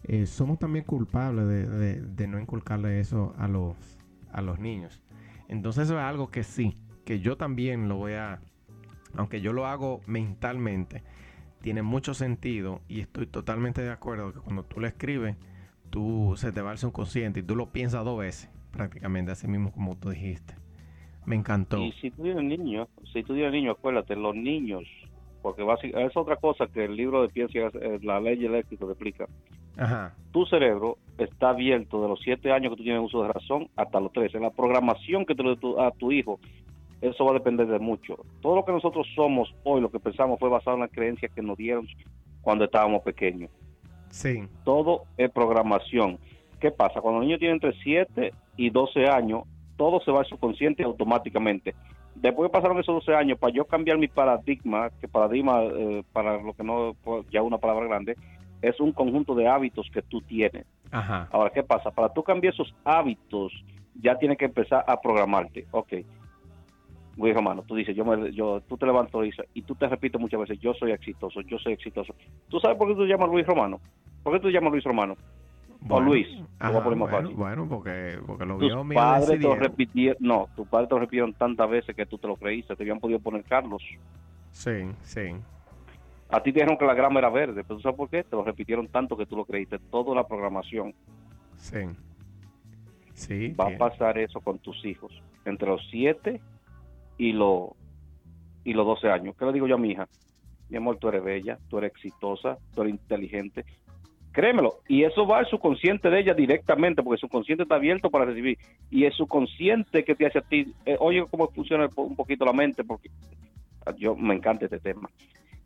[0.07, 3.74] eh, somos también culpables de, no inculcarle eso a los,
[4.32, 5.02] a los niños.
[5.48, 6.74] Entonces eso es algo que sí,
[7.05, 8.40] que yo también lo voy a,
[9.16, 11.02] aunque yo lo hago mentalmente,
[11.62, 15.36] tiene mucho sentido y estoy totalmente de acuerdo que cuando tú lo escribes,
[15.88, 19.72] tú se te va el subconsciente y tú lo piensas dos veces, prácticamente, así mismo
[19.72, 20.55] como tú dijiste.
[21.24, 21.78] Me encantó.
[21.78, 24.82] Y si tú tienes niños, si tú tienes niños, acuérdate, los niños,
[25.40, 28.92] porque básicamente es otra cosa que el libro de Piensa, eh, la ley éxito te
[28.92, 29.26] explica.
[29.77, 33.68] Ajá, Tu cerebro está abierto de los 7 años que tú tienes uso de razón
[33.77, 34.41] hasta los 13.
[34.41, 36.39] La programación que te le tu- a tu hijo
[37.01, 38.16] eso va a depender de mucho.
[38.41, 41.43] Todo lo que nosotros somos hoy, lo que pensamos, fue basado en las creencias que
[41.43, 41.87] nos dieron
[42.41, 43.51] cuando estábamos pequeños.
[44.11, 44.45] Sí.
[44.64, 46.18] Todo es programación.
[46.61, 47.01] ¿Qué pasa?
[47.01, 49.43] Cuando los niños tienen entre 7 y 12 años,
[49.77, 51.75] todo se va al subconsciente automáticamente.
[52.14, 56.41] Después que pasaron esos 12 años, para yo cambiar mi paradigma, que paradigma, eh, para
[56.41, 56.97] lo que no,
[57.31, 58.16] ya una palabra grande,
[58.69, 60.67] es un conjunto de hábitos que tú tienes.
[60.91, 61.29] Ajá.
[61.33, 61.91] Ahora, ¿qué pasa?
[61.91, 63.53] Para tú cambiar esos hábitos,
[64.01, 65.67] ya tienes que empezar a programarte.
[65.71, 65.93] Ok.
[67.17, 69.21] Luis Romano, tú dices, yo, me, yo tú te levantas
[69.55, 72.12] y tú te repites muchas veces, yo soy exitoso, yo soy exitoso.
[72.49, 73.81] ¿Tú sabes por qué tú llamas Luis Romano?
[74.23, 75.17] ¿Por qué tú te llamas Luis Romano?
[75.89, 76.27] o Luis,
[76.59, 77.35] Ajá, bueno, fácil.
[77.35, 81.01] bueno, porque, porque lo vio mío padres te lo repitieron, no, tus padres te lo
[81.01, 83.83] repitieron tantas veces que tú te lo creíste, te habían podido poner Carlos.
[84.51, 85.35] Sí, sí.
[86.35, 88.24] A ti te dijeron que la grama era verde, pero ¿tú sabes por qué?
[88.24, 89.78] Te lo repitieron tanto que tú lo creíste.
[89.78, 90.93] Toda la programación.
[91.57, 91.78] Sí.
[93.12, 93.49] Sí.
[93.53, 95.12] Va a pasar eso con tus hijos.
[95.45, 96.41] Entre los 7
[97.18, 97.68] y los,
[98.64, 99.37] y los 12 años.
[99.39, 100.09] ¿Qué le digo yo a mi hija?
[100.70, 103.64] Mi amor, tú eres bella, tú eres exitosa, tú eres inteligente.
[104.32, 104.80] Créemelo.
[104.89, 108.59] Y eso va al subconsciente de ella directamente, porque su consciente está abierto para recibir.
[108.91, 110.74] Y es su consciente que te hace a ti.
[110.85, 113.09] eh, oye, cómo funciona un poquito la mente, porque
[113.99, 115.09] yo me encanta este tema.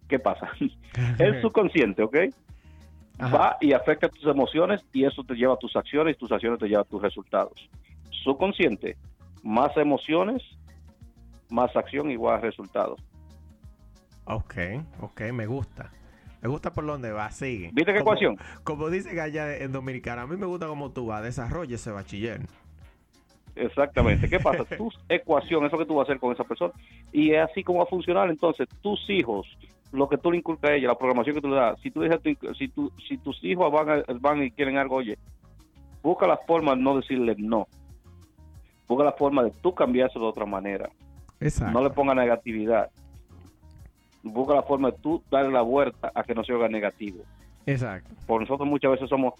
[0.08, 0.50] ¿Qué pasa?
[1.18, 2.16] El subconsciente, ¿ok?
[3.20, 3.36] Ajá.
[3.36, 6.60] va y afecta tus emociones y eso te lleva a tus acciones y tus acciones
[6.60, 7.68] te llevan a tus resultados.
[8.22, 8.96] Subconsciente,
[9.42, 10.40] más emociones,
[11.50, 13.00] más acción igual a resultados.
[14.24, 14.54] Ok,
[15.00, 15.90] ok, me gusta.
[16.40, 17.70] Me gusta por donde va, sigue.
[17.72, 18.36] ¿Viste qué Como- ecuación?
[18.62, 22.40] Como dicen allá en Dominicana, a mí me gusta como tú vas, desarrolla ese bachiller.
[23.56, 24.28] Exactamente.
[24.28, 24.64] ¿Qué pasa?
[24.76, 26.72] Tu ecuación, eso que tú vas a hacer con esa persona.
[27.12, 28.30] Y es así como va a funcionar.
[28.30, 29.48] Entonces, tus hijos,
[29.92, 32.00] lo que tú le inculcas a ellos, la programación que tú le das, si tú
[32.00, 35.18] dejas tu- si, tu- si tus hijos van, a- van y quieren algo, oye,
[36.02, 37.66] busca la forma de no decirle no.
[38.86, 40.88] Busca la forma de tú cambiárselo de otra manera.
[41.40, 41.72] Exacto.
[41.72, 42.90] no le ponga negatividad.
[44.24, 47.22] Busca la forma de tú darle la vuelta a que no se haga negativo.
[47.64, 48.10] Exacto.
[48.26, 49.34] Por nosotros muchas veces somos,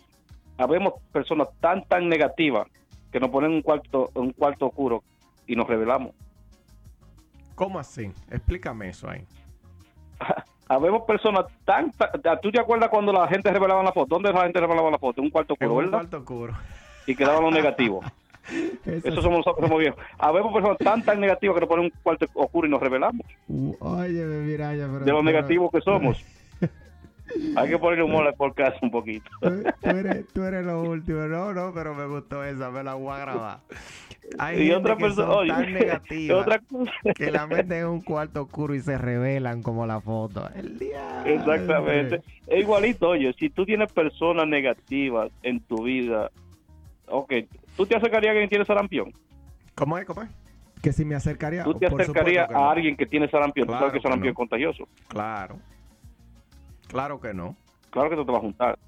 [0.57, 2.69] habemos personas tan, tan negativas
[3.11, 5.03] que nos ponen en un cuarto, un cuarto oscuro
[5.47, 6.13] y nos revelamos.
[7.55, 8.13] ¿Cómo así?
[8.31, 9.25] Explícame eso ahí.
[10.69, 11.93] Habemos personas tan,
[12.43, 14.17] ¿tú te acuerdas cuando la gente revelaba la foto?
[14.17, 15.21] ¿Dónde la gente revelaba la foto?
[15.21, 15.93] En un cuarto oscuro, un ¿verdad?
[15.93, 16.53] cuarto oscuro.
[17.07, 18.05] Y quedaban los negativos.
[18.85, 19.99] Eso Eso somos nosotros, somos viejos.
[20.19, 23.27] Habemos personas tan, tan negativas que nos ponen en un cuarto oscuro y nos revelamos.
[23.81, 25.05] Oye, mira, ya, pero...
[25.05, 26.23] De los pero- negativos que somos.
[27.57, 29.31] Hay que ponerle humor al podcast un poquito.
[29.41, 31.21] Tú, tú eres, tú eres lo último.
[31.27, 33.61] No, no, pero me gustó esa, me la voy a grabar.
[34.39, 36.93] Hay y gente otra que persona, son oye, tan cosa.
[37.15, 40.49] que la meten en un cuarto oscuro y se revelan como la foto.
[40.55, 41.23] El día.
[41.25, 42.23] Exactamente.
[42.47, 46.31] Es igualito, oye, si tú tienes personas negativas en tu vida,
[47.07, 47.33] ok,
[47.77, 49.13] ¿tú te acercarías a alguien que tiene sarampión?
[49.75, 50.05] ¿Cómo es?
[50.07, 50.29] ¿Cómo es?
[50.83, 51.65] Que si me acercaría.
[51.65, 52.71] ¿Tú te por acercarías a no.
[52.71, 53.67] alguien que tiene sarampión?
[53.67, 54.31] ¿Tú Claro sabes que que sarampión no.
[54.33, 54.89] es contagioso?
[55.09, 55.59] Claro.
[56.89, 57.57] Claro que no.
[57.91, 58.79] Claro que no te va a juntar.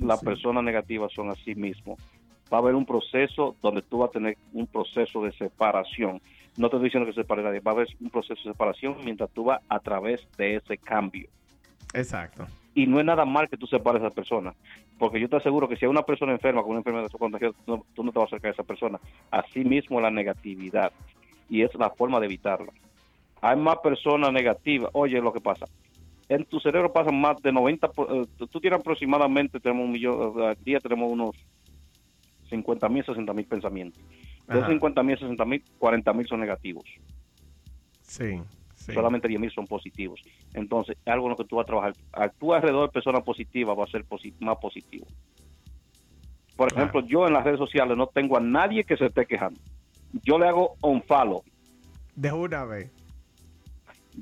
[0.00, 1.96] Las personas negativas son así mismo.
[2.52, 6.20] Va a haber un proceso donde tú vas a tener un proceso de separación.
[6.56, 8.96] No te estoy diciendo que se separe nadie, va a haber un proceso de separación
[9.04, 11.28] mientras tú vas a través de ese cambio.
[11.94, 12.46] Exacto.
[12.74, 14.54] y no es nada mal que tú separes a esa persona,
[14.98, 17.76] porque yo te aseguro que si hay una persona enferma con una enfermedad contagiosa, tú
[17.76, 19.00] no, tú no te vas a acercar a esa persona.
[19.30, 20.92] Así mismo la negatividad,
[21.48, 22.72] y es la forma de evitarla.
[23.40, 24.90] Hay más personas negativas.
[24.92, 25.66] Oye, lo que pasa,
[26.28, 30.42] en tu cerebro pasan más de 90, po- eh, tú- tienes aproximadamente, tenemos un millón,
[30.42, 31.30] al día tenemos unos
[32.50, 34.02] 50 mil, 60 mil pensamientos.
[34.46, 34.68] De esos Ajá.
[34.72, 36.84] 50 mil, 60 mil, 40 mil son negativos.
[38.02, 38.40] Sí.
[38.74, 38.92] sí.
[38.94, 40.22] solamente 10 mil son positivos.
[40.54, 41.92] Entonces, es algo en lo que tú vas a trabajar.
[42.12, 44.04] A tu alrededor de personas positivas va a ser
[44.40, 45.06] más positivo.
[46.56, 46.88] Por Claro.
[46.88, 49.60] ejemplo, yo en las redes sociales no tengo a nadie que se esté quejando.
[50.24, 51.42] Yo le hago un follow
[52.16, 52.90] De una vez.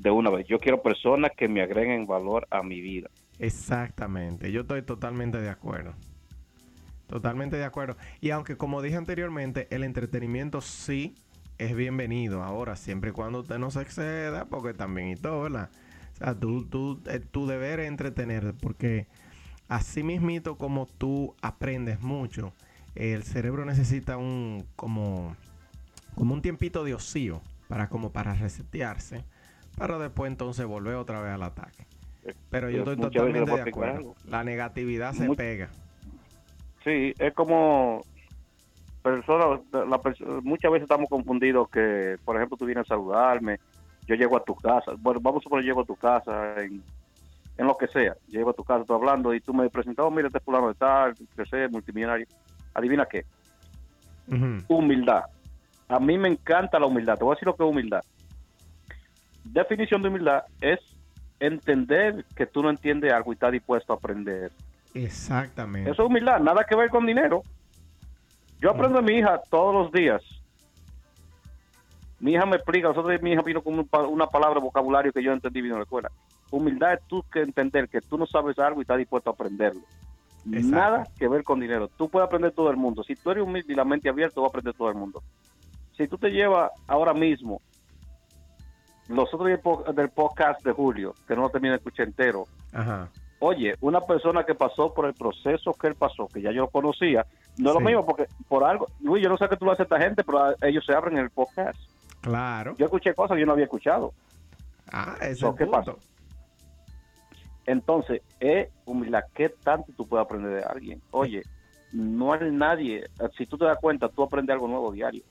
[0.01, 0.47] De una vez.
[0.47, 3.09] Yo quiero personas que me agreguen valor a mi vida.
[3.39, 5.93] Exactamente, yo estoy totalmente de acuerdo.
[7.07, 7.95] Totalmente de acuerdo.
[8.19, 11.15] Y aunque como dije anteriormente, el entretenimiento sí
[11.57, 12.43] es bienvenido.
[12.43, 15.69] Ahora, siempre y cuando usted no se exceda, porque también y todo, ¿verdad?
[16.13, 19.07] O sea, tú, tú, eh, tu deber es entretener, porque
[19.67, 22.53] así mismito como tú aprendes mucho,
[22.95, 25.35] el cerebro necesita un como,
[26.15, 29.23] como un tiempito de ocio para como para resetearse,
[29.77, 31.85] para después entonces volver otra vez al ataque.
[32.49, 34.15] Pero yo Pero estoy totalmente de acuerdo.
[34.27, 35.69] La negatividad se pega.
[36.83, 38.01] Sí, es como
[39.01, 39.61] personas,
[40.43, 43.59] muchas veces estamos confundidos que, por ejemplo, tú vienes a saludarme,
[44.05, 46.83] yo llego a tu casa, bueno, vamos a suponer llego a tu casa en,
[47.57, 50.11] en lo que sea, llego a tu casa, estoy hablando y tú me presentas, oh,
[50.11, 52.25] mira, este fulano de tal, que sé, multimillonario,
[52.73, 53.25] adivina qué,
[54.67, 55.23] humildad.
[55.87, 58.03] A mí me encanta la humildad, te voy a decir lo que es humildad.
[59.51, 60.79] Definición de humildad es
[61.39, 64.51] entender que tú no entiendes algo y estás dispuesto a aprender.
[64.93, 65.91] Exactamente.
[65.91, 67.43] Eso es humildad, nada que ver con dinero.
[68.59, 70.21] Yo aprendo a mi hija todos los días.
[72.19, 75.61] Mi hija me explica, nosotros mi hija vino con una palabra vocabulario que yo entendí
[75.61, 76.11] bien en la escuela.
[76.49, 79.81] Humildad es tú que entender que tú no sabes algo y estás dispuesto a aprenderlo.
[80.45, 81.89] Nada que ver con dinero.
[81.89, 83.03] Tú puedes aprender todo el mundo.
[83.03, 85.21] Si tú eres humilde y la mente abierta, vas a aprender todo el mundo.
[85.95, 87.61] Si tú te llevas ahora mismo
[89.07, 89.49] los otros
[89.95, 92.47] del podcast de Julio, que no lo terminé de escuchar entero,
[93.39, 96.69] oye, una persona que pasó por el proceso que él pasó, que ya yo lo
[96.69, 97.25] conocía,
[97.57, 99.81] no es lo mismo porque por algo, Luis, yo no sé qué tú lo haces
[99.81, 101.79] a esta gente, pero ellos se abren en el podcast.
[102.21, 102.75] Claro.
[102.77, 104.13] Yo escuché cosas que yo no había escuchado.
[104.91, 105.93] Ah, eso ¿Qué pasa?
[107.65, 109.23] Entonces, es humildad.
[109.33, 111.01] ¿Qué tanto tú puedes aprender de alguien?
[111.11, 111.43] Oye,
[111.91, 113.05] no hay nadie.
[113.37, 115.23] Si tú te das cuenta, tú aprendes algo nuevo diario.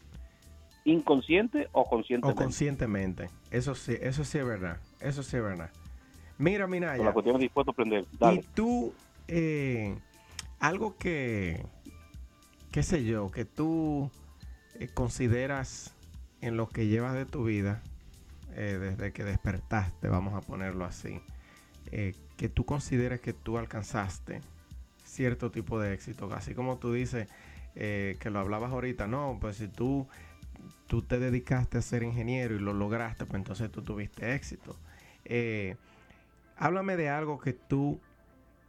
[0.86, 2.40] Inconsciente o conscientemente.
[2.40, 3.30] O conscientemente.
[3.50, 4.78] Eso sí, eso sí es verdad.
[5.00, 5.70] Eso sí es verdad.
[6.38, 7.02] Mira, Minaya.
[7.02, 8.04] la cuestión dispuesto a aprender.
[8.32, 8.94] Y tú,
[9.26, 9.96] eh,
[10.60, 11.66] algo que,
[12.70, 14.10] qué sé yo, que tú
[14.78, 15.92] eh, consideras
[16.40, 17.82] en lo que llevas de tu vida,
[18.54, 21.20] eh, desde que despertaste, vamos a ponerlo así,
[21.90, 24.40] que tú consideres que tú alcanzaste
[25.04, 26.32] cierto tipo de éxito.
[26.32, 27.28] Así como tú dices
[27.74, 30.06] que lo hablabas ahorita, no, pues si tú,
[30.86, 34.76] tú te dedicaste a ser ingeniero y lo lograste, pues entonces tú tuviste éxito.
[35.24, 35.76] Eh,
[36.56, 38.00] háblame de algo que tú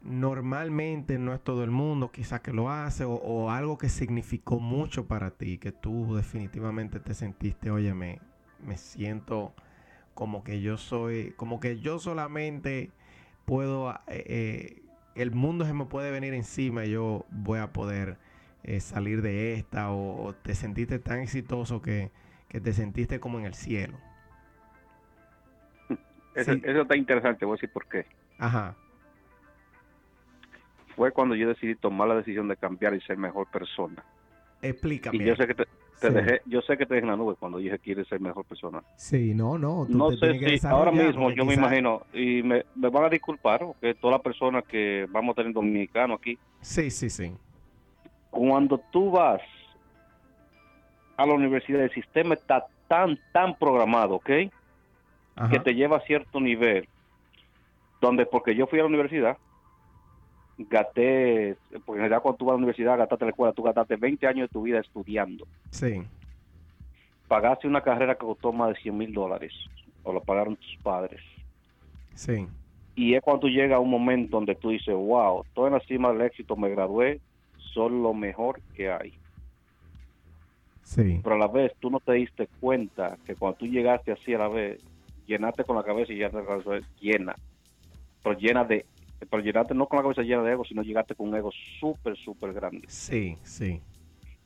[0.01, 5.07] normalmente no es todo el mundo quizás que lo hace o, algo que significó mucho
[5.07, 8.19] para ti, que tú definitivamente te sentiste, oye, me,
[8.75, 9.53] siento
[10.13, 12.91] como que yo soy, como que yo solamente
[13.45, 14.81] puedo, eh, eh,
[15.15, 18.17] el mundo se me puede venir encima y yo voy a poder
[18.67, 22.11] eh, salir de esta o, te sentiste tan exitoso que,
[22.49, 23.97] que te sentiste como en el cielo.
[26.35, 28.05] Eso, está interesante, voy a decir por qué.
[28.37, 28.75] Ajá.
[30.97, 34.03] Fue cuando yo decidí tomar la decisión de cambiar y ser mejor persona.
[34.61, 35.17] Explícame.
[35.17, 37.59] Y yo sé que te, dejé, yo sé que te dejé en la nube cuando
[37.59, 38.83] dije quieres ser mejor persona.
[38.97, 39.85] Sí, no, no.
[39.87, 44.15] no sé si ahora mismo yo me imagino, y me, van a disculpar, porque todas
[44.15, 46.37] las personas que vamos a tener dominicano aquí.
[46.59, 47.31] Sí, sí, sí.
[48.37, 49.41] Cuando tú vas
[51.17, 54.29] a la universidad, el sistema está tan, tan programado, ¿ok?
[55.49, 56.87] que te lleva a cierto nivel,
[57.99, 59.37] donde porque yo fui a la universidad,
[60.57, 63.95] gasté, porque en realidad cuando tú vas a la universidad, gastaste la escuela, tú gastaste
[63.95, 65.47] 20 años de tu vida estudiando.
[65.71, 66.03] Sí.
[67.27, 69.53] Pagaste una carrera que costó más de 100 mil dólares,
[70.03, 71.21] o lo pagaron tus padres.
[72.13, 72.47] Sí.
[72.95, 75.79] Y es cuando tú llegas a un momento donde tú dices, wow, estoy en la
[75.81, 77.19] cima del éxito, me gradué,
[77.77, 79.13] son lo mejor que hay.
[80.81, 81.19] Sí.
[81.21, 84.39] Pero a la vez tú no te diste cuenta que cuando tú llegaste así a
[84.39, 84.81] la vez,
[85.27, 87.35] llenaste con la cabeza y ya la cabeza llena.
[88.23, 88.85] Pero llena de,
[89.29, 92.17] pero llenaste no con la cabeza llena de ego, sino llegaste con un ego súper,
[92.17, 92.87] súper grande.
[92.87, 93.79] Sí, sí.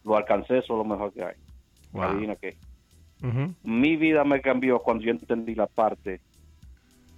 [0.03, 1.35] Lo alcancé, eso es lo mejor que hay.
[1.93, 2.57] Adivina qué.
[3.63, 6.19] Mi vida me cambió cuando yo entendí la parte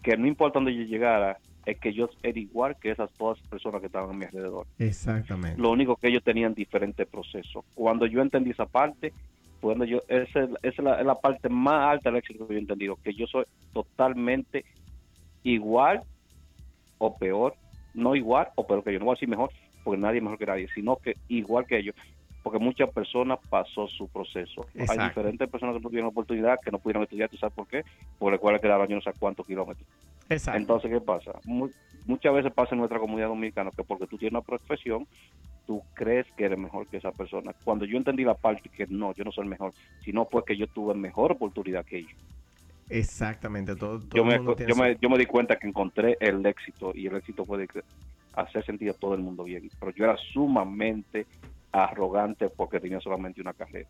[0.03, 3.81] que no importa donde yo llegara, es que yo era igual que esas todas personas
[3.81, 4.67] que estaban a mi alrededor.
[4.79, 5.61] Exactamente.
[5.61, 7.63] Lo único que ellos tenían diferentes procesos.
[7.73, 9.13] Cuando yo entendí esa parte,
[9.61, 13.13] bueno, yo, esa, es la, parte más alta del éxito que yo he entendido, que
[13.13, 14.65] yo soy totalmente
[15.43, 16.01] igual
[16.97, 17.55] o peor,
[17.93, 19.51] no igual o peor que yo, no voy a decir mejor,
[19.85, 21.95] porque nadie es mejor que nadie, sino que igual que ellos,
[22.43, 24.65] porque muchas personas pasó su proceso.
[24.75, 27.83] Hay diferentes personas que no tuvieron oportunidad, que no pudieron estudiar, ¿tú sabes por qué?
[28.19, 29.87] Por la cual quedaron yo no sé cuántos kilómetros.
[30.29, 30.59] Exacto.
[30.59, 31.39] Entonces, ¿qué pasa?
[32.05, 35.07] muchas veces pasa en nuestra comunidad dominicana que porque tú tienes una profesión,
[35.65, 37.53] tú crees que eres mejor que esa persona.
[37.63, 40.57] Cuando yo entendí la parte que no, yo no soy el mejor, sino pues que
[40.57, 42.19] yo tuve mejor oportunidad que ellos.
[42.89, 47.07] Exactamente, todo, yo, me, yo, me, yo me di cuenta que encontré el éxito y
[47.07, 47.67] el éxito puede
[48.33, 49.69] hacer sentir a todo el mundo bien.
[49.79, 51.25] Pero yo era sumamente
[51.71, 53.89] arrogante porque tenía solamente una carrera.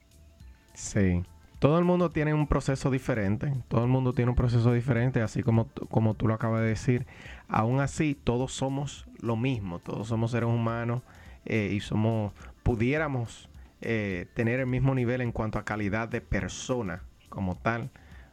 [0.73, 1.23] Sí.
[1.63, 5.43] Todo el mundo tiene un proceso diferente, todo el mundo tiene un proceso diferente, así
[5.43, 7.05] como, como tú lo acabas de decir.
[7.47, 11.03] Aún así, todos somos lo mismo, todos somos seres humanos
[11.45, 12.33] eh, y somos,
[12.63, 13.47] pudiéramos
[13.79, 17.91] eh, tener el mismo nivel en cuanto a calidad de persona como tal,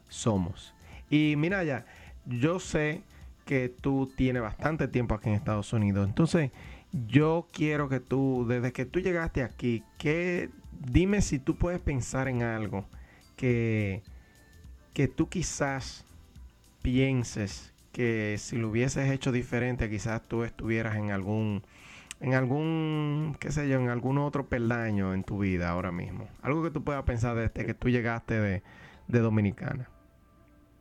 [0.08, 0.74] somos.
[1.08, 1.86] Y mira ya,
[2.26, 3.04] yo sé
[3.44, 6.50] que tú tienes bastante tiempo aquí en Estados Unidos, entonces
[7.06, 10.50] yo quiero que tú, desde que tú llegaste aquí, que
[10.80, 12.86] dime si tú puedes pensar en algo
[13.40, 14.02] que,
[14.92, 16.04] que tú quizás
[16.82, 21.62] pienses que si lo hubieses hecho diferente, quizás tú estuvieras en algún,
[22.20, 26.28] en algún, qué sé yo, en algún otro peldaño en tu vida ahora mismo.
[26.42, 28.62] Algo que tú puedas pensar desde que tú llegaste de,
[29.08, 29.88] de Dominicana.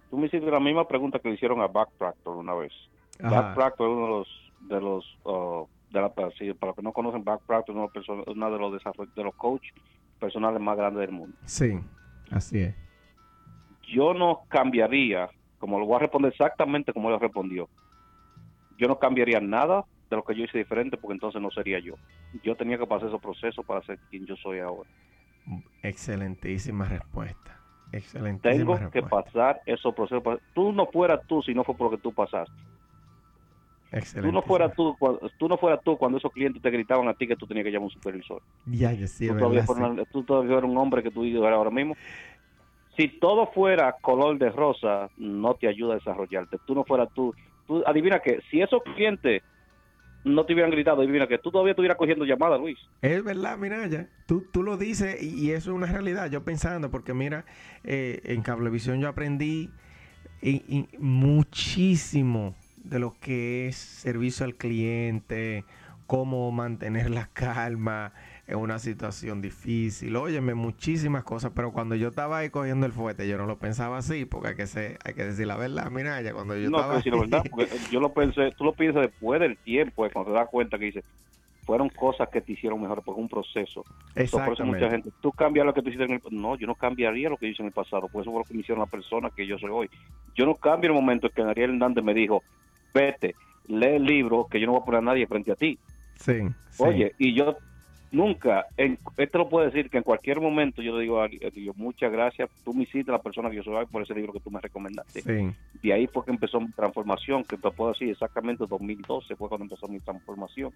[0.10, 2.74] tú me hiciste la misma pregunta que le hicieron a Back Proctor una vez.
[3.22, 6.92] Back Proctor es uno de los, de los, uh, de la, para los que no
[6.92, 9.74] conocen, Back Proctor es uno, de los desarrollos, de los coaches
[10.20, 11.38] personales más grandes del mundo.
[11.46, 11.80] Sí,
[12.32, 12.76] así es.
[13.94, 17.68] Yo no cambiaría, como lo voy a responder exactamente como él respondió,
[18.78, 21.96] yo no cambiaría nada de lo que yo hice diferente porque entonces no sería yo.
[22.44, 24.90] Yo tenía que pasar esos procesos para ser quien yo soy ahora.
[25.82, 27.60] Excelentísima respuesta.
[28.42, 30.40] Tengo que pasar esos procesos.
[30.54, 32.54] Tú no fueras tú si no fue por lo que tú pasaste.
[34.22, 34.96] Tú no fueras tú,
[35.38, 37.72] tú no fueras tú cuando esos clientes te gritaban a ti que tú tenías que
[37.72, 38.42] llamar a un supervisor.
[38.68, 39.66] Ya, ya sí, tú, todavía
[40.12, 41.96] tú todavía eres un hombre que tú dices ahora mismo.
[42.96, 46.58] Si todo fuera color de rosa, no te ayuda a desarrollarte.
[46.66, 47.34] Tú no fueras tú.
[47.66, 49.42] tú adivina que si esos clientes
[50.24, 52.78] no te hubieran gritado, adivina que tú todavía estuvieras cogiendo llamadas, Luis.
[53.02, 54.08] Es verdad, mira ya.
[54.28, 56.30] Tú, tú lo dices y, eso es una realidad.
[56.30, 57.46] Yo pensando, porque mira,
[57.84, 59.72] eh, en Cablevisión yo aprendí
[61.00, 65.66] muchísimo de lo que es servicio al cliente,
[66.08, 68.14] cómo mantener la calma,
[68.50, 70.16] en una situación difícil.
[70.16, 74.00] Óyeme, muchísimas cosas, pero cuando yo estaba ahí cogiendo el fuete, yo no lo pensaba
[74.00, 75.92] así, porque hay que, ser, hay que decir la verdad.
[75.92, 77.00] Mira, ya cuando yo no, estaba.
[77.06, 77.44] la verdad,
[77.92, 80.86] yo lo pensé, tú lo piensas después del tiempo, eh, cuando te das cuenta que
[80.86, 81.04] dices,
[81.64, 83.86] fueron cosas que te hicieron mejor, porque un proceso.
[84.16, 84.64] Exactamente.
[84.64, 87.30] por mucha gente, tú cambias lo que tú hiciste en el No, yo no cambiaría
[87.30, 89.30] lo que hice en el pasado, por eso fue lo que me hicieron la persona
[89.30, 89.90] que yo soy hoy.
[90.34, 92.42] Yo no cambio el momento en que Ariel Hernández me dijo,
[92.94, 93.36] vete,
[93.68, 95.78] lee el libro, que yo no voy a poner a nadie frente a ti.
[96.16, 96.42] Sí,
[96.80, 97.58] Oye, y yo
[98.12, 101.78] nunca, en, esto lo puedo decir, que en cualquier momento yo le digo a Dios,
[101.78, 104.52] muchas gracias, tú me hiciste la persona que yo soy por ese libro que tú
[104.52, 105.22] me recomendaste.
[105.22, 105.56] Sí.
[105.82, 109.66] Y ahí fue que empezó mi transformación, que te puedo decir exactamente 2012 fue cuando
[109.66, 110.74] empezó mi transformación.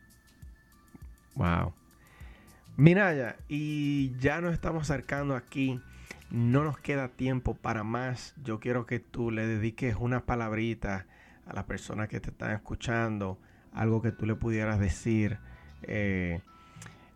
[1.36, 1.74] Wow.
[2.76, 5.80] Minaya, y ya nos estamos acercando aquí.
[6.32, 8.34] No nos queda tiempo para más.
[8.44, 11.06] Yo quiero que tú le dediques unas palabritas
[11.46, 13.38] a las personas que te están escuchando,
[13.74, 15.40] algo que tú le pudieras decir.
[15.84, 16.42] Eh,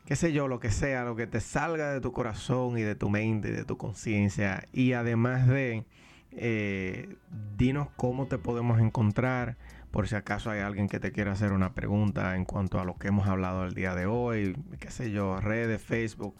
[0.06, 2.96] qué sé yo, lo que sea, lo que te salga de tu corazón y de
[2.96, 4.64] tu mente y de tu conciencia.
[4.74, 5.86] Y además de,
[6.32, 7.16] eh,
[7.58, 9.58] dinos cómo te podemos encontrar,
[9.92, 12.96] por si acaso hay alguien que te quiera hacer una pregunta en cuanto a lo
[12.98, 16.36] que hemos hablado el día de hoy, qué sé yo, redes, Facebook.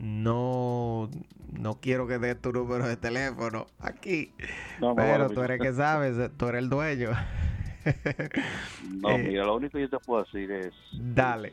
[0.00, 1.10] No,
[1.52, 4.32] no quiero que des tu número de teléfono aquí,
[4.96, 7.10] pero tú eres que sabes, tú eres el dueño.
[9.02, 10.72] no, eh, mira, lo único que yo te puedo decir es...
[10.92, 11.52] Dale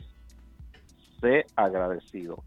[1.20, 2.42] sé agradecido.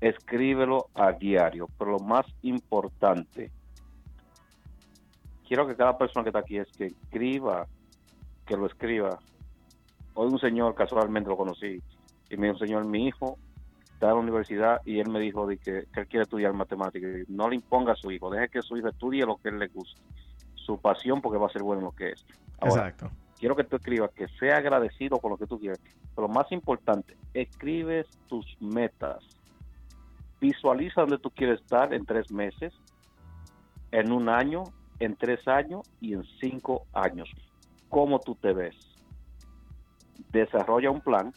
[0.00, 3.50] Escríbelo a diario, pero lo más importante,
[5.46, 7.66] quiero que cada persona que está aquí es que escriba,
[8.46, 9.18] que lo escriba.
[10.14, 11.82] Hoy un señor, casualmente lo conocí,
[12.30, 13.38] y me dijo, señor, mi hijo
[14.00, 17.10] está en la universidad y él me dijo de que, él quiere estudiar matemáticas.
[17.28, 19.68] No le imponga a su hijo, deje que su hijo estudie lo que él le
[19.68, 20.00] guste,
[20.54, 22.26] su pasión porque va a ser bueno en lo que es.
[22.62, 25.80] Exacto quiero que tú escribas que sea agradecido con lo que tú quieres.
[26.14, 29.24] Pero lo más importante, escribes tus metas.
[30.40, 32.72] Visualiza dónde tú quieres estar en tres meses,
[33.90, 34.64] en un año,
[35.00, 37.30] en tres años y en cinco años.
[37.88, 38.76] ¿Cómo tú te ves?
[40.30, 41.32] Desarrolla un plan,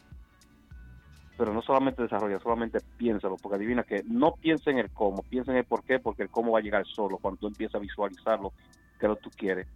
[1.43, 5.51] pero no solamente desarrolla, solamente piénsalo, porque adivina que no piensa en el cómo, piensa
[5.51, 7.79] en el por qué, porque el cómo va a llegar solo cuando tú empiezas a
[7.79, 8.53] visualizarlo,
[8.97, 9.67] que lo tú quieres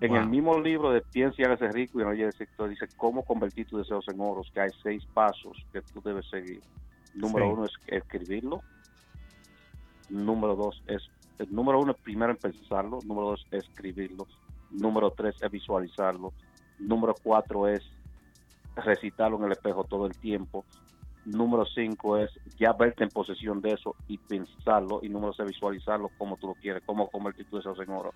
[0.00, 3.24] en el mismo libro de Piensa y hágase rico y no el sector dice cómo
[3.24, 6.60] convertir tus deseos en oros, que hay seis pasos que tú debes seguir.
[7.14, 8.62] Número uno es escribirlo.
[10.10, 11.08] Número dos es,
[11.38, 12.98] el número uno es primero en pensarlo.
[13.06, 14.26] Número dos es escribirlo.
[14.70, 16.32] Número tres es visualizarlo.
[16.78, 17.82] Número cuatro es
[18.76, 20.64] recitarlo en el espejo todo el tiempo.
[21.24, 25.00] Número cinco es ya verte en posesión de eso y pensarlo.
[25.02, 28.12] Y número seis, visualizarlo como tú lo quieres, cómo convertir tus deseos en oro.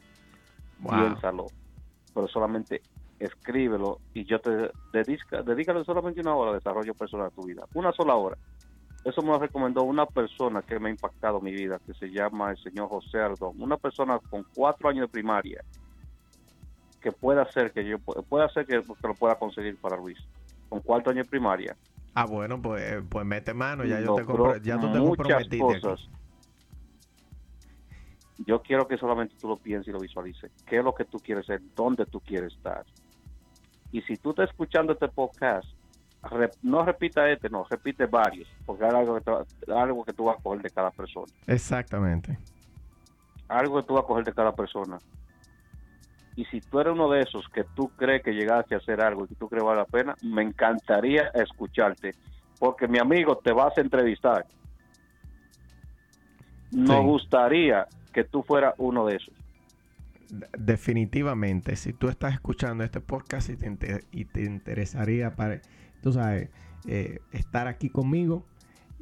[0.88, 1.46] Piénsalo
[2.14, 2.82] pero solamente
[3.18, 7.64] escríbelo y yo te dedica, dedícale solamente una hora de desarrollo personal a tu vida,
[7.74, 8.36] una sola hora.
[9.04, 12.50] Eso me lo recomendó una persona que me ha impactado mi vida, que se llama
[12.50, 15.64] el señor José Ardón, una persona con cuatro años de primaria
[17.00, 20.18] que pueda hacer que yo pueda hacer que, lo pueda conseguir para Luis,
[20.71, 21.77] con cuatro años de primaria.
[22.14, 24.25] Ah, bueno, pues, pues mete mano, ya yo te
[24.62, 25.59] ya tú te comprometiste.
[25.59, 26.09] Cosas,
[28.47, 30.51] yo quiero que solamente tú lo pienses y lo visualices.
[30.66, 31.61] ¿Qué es lo que tú quieres ser?
[31.77, 32.85] ¿Dónde tú quieres estar?
[33.93, 35.68] Y si tú estás escuchando este podcast,
[36.62, 40.43] no repita este, no, repite varios, porque hay algo que, algo que tú vas a
[40.43, 41.33] coger de cada persona.
[41.47, 42.39] Exactamente.
[43.49, 44.99] Algo que tú vas a coger de cada persona.
[46.37, 49.24] Y si tú eres uno de esos que tú crees que llegaste a hacer algo
[49.24, 52.14] y que tú crees vale la pena, me encantaría escucharte,
[52.59, 54.47] porque mi amigo te vas a entrevistar
[56.70, 59.35] nos gustaría que tú fueras uno de esos.
[60.57, 65.61] Definitivamente, si tú estás escuchando este podcast y te, y te interesaría para,
[66.03, 66.51] tú sabes,
[66.87, 68.47] eh, estar aquí conmigo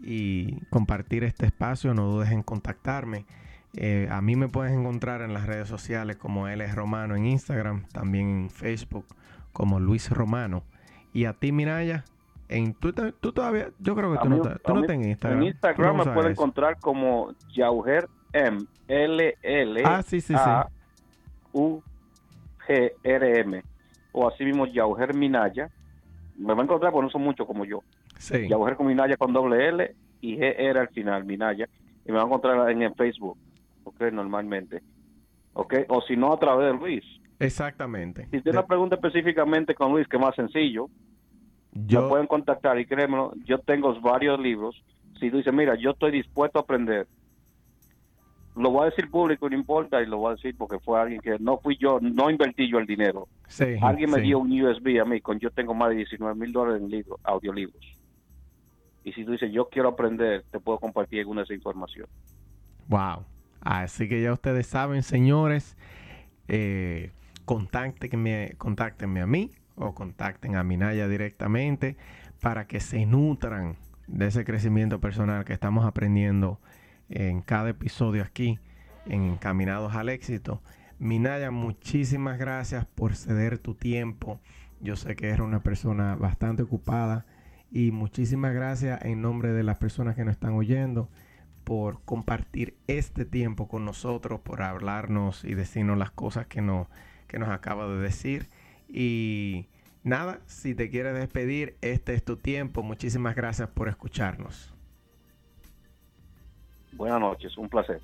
[0.03, 3.27] y compartir este espacio, no dudes en contactarme.
[3.75, 7.87] Eh, a mí me puedes encontrar en las redes sociales como es Romano en Instagram,
[7.93, 9.05] también en Facebook
[9.53, 10.63] como Luis Romano.
[11.13, 12.05] Y a ti, Minaya,
[12.49, 15.43] en, tú, tú todavía, yo creo que tú, no, tú no en Instagram.
[15.43, 18.59] En Instagram me puedes encontrar como Yauger M,
[18.89, 20.69] L, L, ah, sí, sí, A,
[21.53, 21.83] U,
[22.67, 23.63] G, R, M.
[24.13, 25.71] O así mismo Yauger Minaya.
[26.37, 27.83] Me va a encontrar porque no son muchos como yo.
[28.19, 28.49] Sí.
[28.49, 31.69] Yauger con Minaya con doble L y G, R al final, Minaya.
[32.05, 33.37] Y me va a encontrar en el Facebook,
[33.89, 34.83] ok, normalmente.
[35.53, 37.05] Ok, o si no a través de Luis.
[37.39, 38.25] Exactamente.
[38.25, 40.89] Si tiene una pregunta específicamente con Luis, que es más sencillo,
[41.73, 42.03] yo...
[42.03, 44.83] me pueden contactar y créeme, yo tengo varios libros.
[45.21, 47.07] Si tú dices, mira, yo estoy dispuesto a aprender,
[48.59, 51.21] lo voy a decir público, no importa, y lo voy a decir porque fue alguien
[51.21, 53.29] que no fui yo, no invertí yo el dinero.
[53.83, 56.83] alguien me dio un USB a mí, con yo tengo más de 19 mil dólares
[56.83, 57.85] en libros, audiolibros.
[59.05, 62.07] Y si tú dices, yo quiero aprender, te puedo compartir alguna de esa información.
[62.89, 63.25] Wow.
[63.61, 65.77] Así que ya ustedes saben, señores,
[66.49, 67.11] eh,
[67.45, 71.97] contáctenme, a mí o contacten a Minaya directamente
[72.41, 76.61] para que se nutran de ese crecimiento personal que estamos aprendiendo
[77.09, 78.59] en cada episodio aquí
[79.07, 80.63] en Encaminados al Éxito.
[80.99, 84.41] Minaya, muchísimas gracias por ceder tu tiempo.
[84.81, 87.27] Yo sé que eres una persona bastante ocupada
[87.71, 91.09] y muchísimas gracias en nombre de las personas que nos están oyendo
[91.69, 96.89] por compartir este tiempo con nosotros, por hablarnos y decirnos las cosas que nos,
[97.27, 98.47] que nos acaba de decir.
[98.89, 99.67] Y
[100.03, 102.83] nada, si te quieres despedir, este es tu tiempo.
[102.83, 104.73] Muchísimas gracias por escucharnos.
[106.93, 108.01] Buenas noches, un placer.